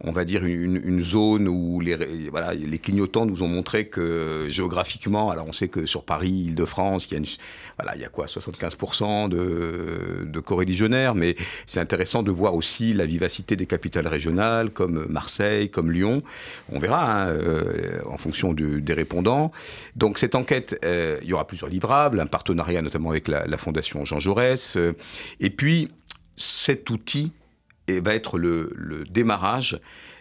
[0.00, 1.96] on va dire, une, une, zone où les,
[2.30, 6.64] voilà, les clignotants nous ont montré que géographiquement, alors on sait que sur Paris, de
[6.64, 11.36] france il y a, quoi, 75% de, de coreligionnaires, mais
[11.66, 16.22] c'est intéressant de voir aussi la vivacité des capitales régionales comme Marseille, comme Lyon.
[16.70, 19.52] On verra hein, euh, en fonction des répondants.
[19.96, 24.04] Donc cette enquête, euh, il y aura plusieurs livrables, un partenariat notamment avec la, Fondation
[24.04, 24.94] Jean Jaurès, euh,
[25.40, 25.90] et puis
[26.36, 27.32] cet outil
[27.86, 29.78] et va être le démarrage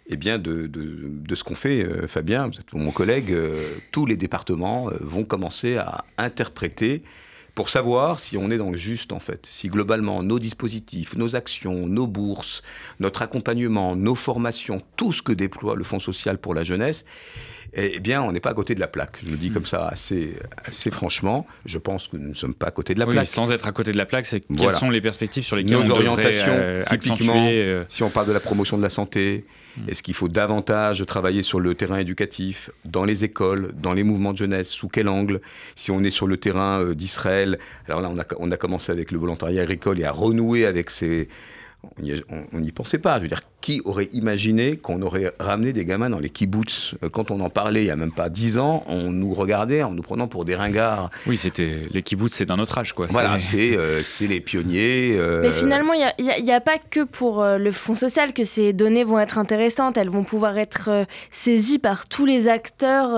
[0.08, 4.06] eh bien de, de, ce qu'on fait, euh, Fabien, vous êtes mon collègue, euh, tous
[4.06, 7.04] les départements euh, vont commencer à interpréter
[7.56, 11.36] pour savoir si on est dans le juste en fait, si globalement nos dispositifs, nos
[11.36, 12.64] actions, nos bourses,
[13.00, 17.06] notre accompagnement, nos formations, tout ce que déploie le Fonds social pour la jeunesse,
[17.76, 19.18] eh bien, on n'est pas à côté de la plaque.
[19.26, 20.34] Je le dis comme ça assez,
[20.64, 21.48] assez franchement.
[21.66, 23.26] Je pense que nous ne sommes pas à côté de la plaque.
[23.26, 25.86] Sans être à côté de la plaque, c'est quelles sont les perspectives sur lesquelles Nos
[25.86, 27.50] on orientations, devrait, typiquement,
[27.90, 29.46] si on parle de la promotion de la santé.
[29.88, 34.34] Est-ce qu'il faut davantage travailler sur le terrain éducatif, dans les écoles, dans les mouvements
[34.34, 35.42] de jeunesse Sous quel angle?
[35.76, 38.92] Si on est sur le terrain euh, d'Israël, alors là, on a, on a commencé
[38.92, 41.28] avec le volontariat agricole et à renouer avec ces
[42.00, 43.18] on n'y pensait pas.
[43.18, 47.08] Je veux dire, qui aurait imaginé qu'on aurait ramené des gamins dans les kibbutz euh,
[47.10, 49.92] Quand on en parlait il n'y a même pas dix ans, on nous regardait en
[49.92, 51.10] nous prenant pour des ringards.
[51.28, 53.08] Oui, c'était les kibbutz, c'est d'un autre âge, quoi.
[53.10, 55.16] Voilà, c'est euh, les pionniers.
[55.18, 59.06] Euh, Mais finalement, il n'y a, pas que pour le Fonds social que ces données
[59.06, 59.98] vont être intéressantes.
[59.98, 63.12] Elles vont pouvoir être saisies par tous les acteurs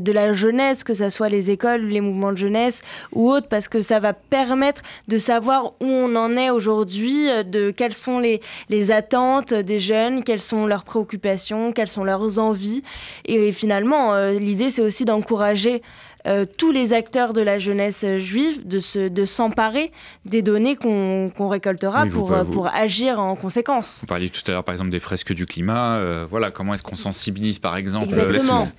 [0.00, 2.82] de la jeunesse, que ce soit les écoles, les mouvements de jeunesse
[3.12, 7.70] ou autres, parce que ça va permettre de savoir où on en est aujourd'hui, de
[7.70, 12.82] quelles sont les, les attentes des jeunes, quelles sont leurs préoccupations, quelles sont leurs envies.
[13.24, 15.82] Et, finalement, euh, l'idée, c'est aussi d'encourager
[16.26, 19.92] euh, tous les acteurs de la jeunesse juive de, se, de s'emparer
[20.24, 23.98] des données qu'on, récoltera pour, euh, pour agir en conséquence.
[24.00, 26.24] Vous parliez tout à l'heure par exemple des fresques du climat.
[26.30, 28.14] voilà, comment est-ce qu'on sensibilise par exemple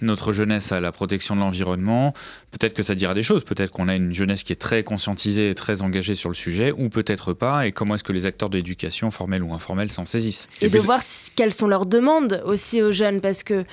[0.02, 2.14] notre jeunesse à la protection de l'environnement
[2.58, 5.50] Peut-être que ça dira des choses, peut-être qu'on a une jeunesse qui est très conscientisée
[5.50, 8.50] et très engagée sur le sujet, ou peut-être pas, et comment est-ce que les acteurs
[8.50, 10.48] de l'éducation, formels ou informels, s'en saisissent.
[10.62, 11.02] Et, de voir
[11.36, 13.66] quelles sont leurs demandes aussi aux jeunes, parce que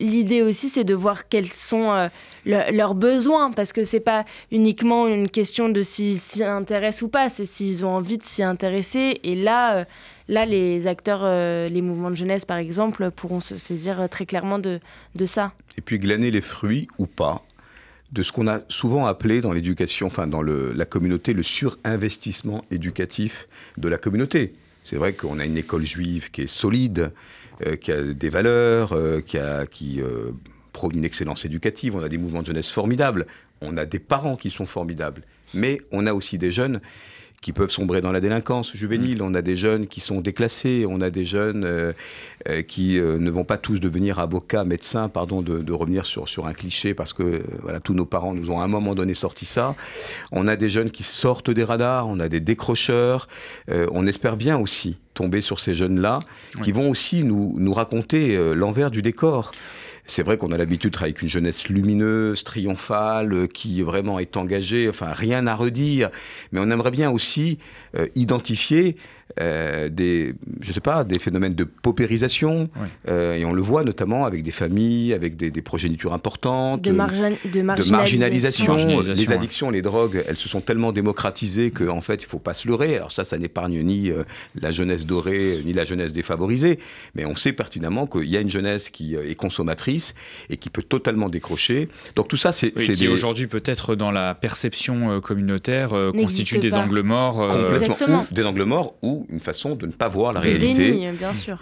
[0.00, 2.08] l'idée aussi, c'est de voir quels sont euh,
[2.44, 7.28] leurs besoins, parce que c'est pas uniquement une question de s'ils s'y intéressent ou pas,
[7.28, 9.20] c'est s'ils ont envie de s'y intéresser.
[9.22, 9.84] Et là, euh,
[10.28, 14.58] là, les acteurs, euh, les mouvements de jeunesse, par exemple, pourront se saisir très clairement
[14.58, 14.80] de,
[15.14, 15.52] de ça.
[15.78, 17.42] Et puis glaner les fruits ou pas
[18.12, 23.48] de ce qu'on a souvent appelé dans l'éducation, enfin dans la communauté, le surinvestissement éducatif
[23.76, 24.54] de la communauté.
[24.84, 27.10] C'est vrai qu'on a une école juive qui est solide,
[27.80, 29.64] qui a des valeurs, euh, qui, a,
[29.98, 30.32] euh,
[30.72, 33.26] prône une excellence éducative, on a des mouvements de jeunesse formidables,
[33.60, 36.80] on a des parents qui sont formidables, mais on a aussi des jeunes
[37.44, 39.18] qui peuvent sombrer dans la délinquance juvénile.
[39.18, 39.26] Mm.
[39.26, 41.92] On a des jeunes qui sont déclassés, on a des jeunes euh,
[42.48, 46.46] euh, qui euh, ne vont pas tous devenir avocats, médecins, pardon, de, revenir sur, sur
[46.46, 49.44] un cliché parce que voilà, tous nos parents nous ont à un moment donné sorti
[49.44, 49.76] ça.
[50.32, 53.28] On a des jeunes qui sortent des radars, on a des décrocheurs.
[53.68, 56.20] on espère bien aussi tomber sur ces jeunes-là
[56.62, 59.52] qui vont aussi nous, nous raconter l'envers du décor.
[60.06, 64.36] C'est vrai qu'on a l'habitude de travailler avec une jeunesse lumineuse, triomphale, qui vraiment est
[64.36, 66.10] engagée, enfin rien à redire,
[66.52, 67.58] mais on aimerait bien aussi
[68.14, 68.96] identifier
[69.40, 72.68] euh, des, je sais pas, des phénomènes de paupérisation,
[73.08, 76.96] euh, et on le voit notamment avec des familles, avec des, progénitures importantes, de, de,
[76.96, 78.76] marginalisation.
[78.76, 82.54] Les addictions, les drogues, elles se sont tellement démocratisées qu'en en fait, il faut pas
[82.54, 82.96] se leurrer.
[82.96, 84.22] Alors ça, ça n'épargne ni euh,
[84.54, 86.78] la jeunesse dorée, ni la jeunesse défavorisée,
[87.14, 90.14] mais on sait pertinemment qu'il y a une jeunesse qui est consommatrice
[90.48, 91.88] et qui peut totalement décrocher.
[92.14, 92.72] Donc tout ça, c'est...
[92.72, 97.36] qui aujourd'hui peut-être dans la perception communautaire constitue des angles morts.
[97.36, 98.26] Complètement.
[98.30, 101.10] des angles morts ou une façon de ne pas voir la réalité.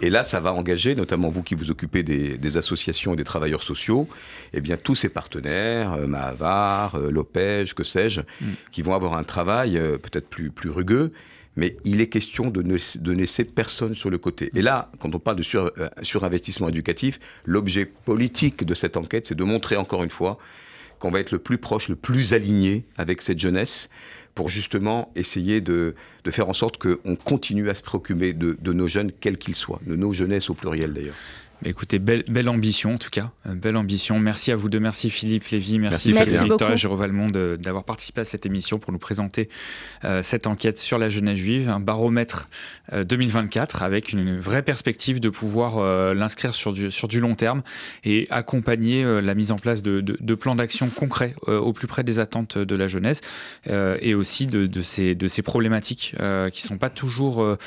[0.01, 3.63] Et là, ça va engager, notamment vous qui vous occupez des, associations et des travailleurs
[3.63, 4.07] sociaux,
[4.53, 8.45] et eh bien tous ces partenaires, euh, Mahavar, euh, Lopège, que sais-je, mm.
[8.71, 11.11] qui vont avoir un travail euh, peut-être plus, plus rugueux,
[11.55, 14.51] mais il est question de ne, de laisser personne sur le côté.
[14.55, 15.71] Et là, quand on parle de sur,
[16.03, 20.37] surinvestissement éducatif, l'objet politique de cette enquête, c'est de montrer encore une fois
[20.99, 23.89] qu'on va être le plus proche, le plus aligné avec cette jeunesse,
[24.35, 25.95] pour justement essayer de,
[26.29, 29.95] faire en sorte qu'on continue à se préoccuper de nos jeunes, quels qu'ils soient, de
[29.95, 31.15] nos jeunesses au pluriel d'ailleurs.
[31.65, 34.19] Écoutez, belle, belle, ambition en tout cas, euh, belle ambition.
[34.19, 38.25] Merci à vous deux, merci Philippe Lévy, merci, merci Victoria Jérôme Valmont d'avoir participé à
[38.25, 39.49] cette émission pour nous présenter
[40.03, 42.49] euh, cette enquête sur la jeunesse juive, un baromètre
[42.93, 47.63] 2024 euh, avec une vraie perspective de pouvoir l'inscrire sur du, sur du long terme
[48.03, 52.19] et accompagner la mise en place de, de, plans d'action concrets au plus près des
[52.19, 53.21] attentes de la jeunesse
[53.69, 56.15] et aussi de, de, ces, de ces problématiques
[56.51, 57.57] qui sont pas toujours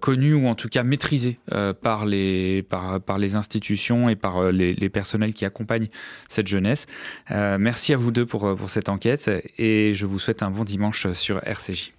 [0.00, 1.38] connues ou en tout cas maîtrisées
[1.82, 5.88] par les par par, les institutions et par euh, les, personnels qui accompagnent
[6.28, 6.86] cette jeunesse.
[7.30, 10.64] Euh, merci à vous deux pour, pour cette enquête et je vous souhaite un bon
[10.64, 11.95] dimanche sur RCJ.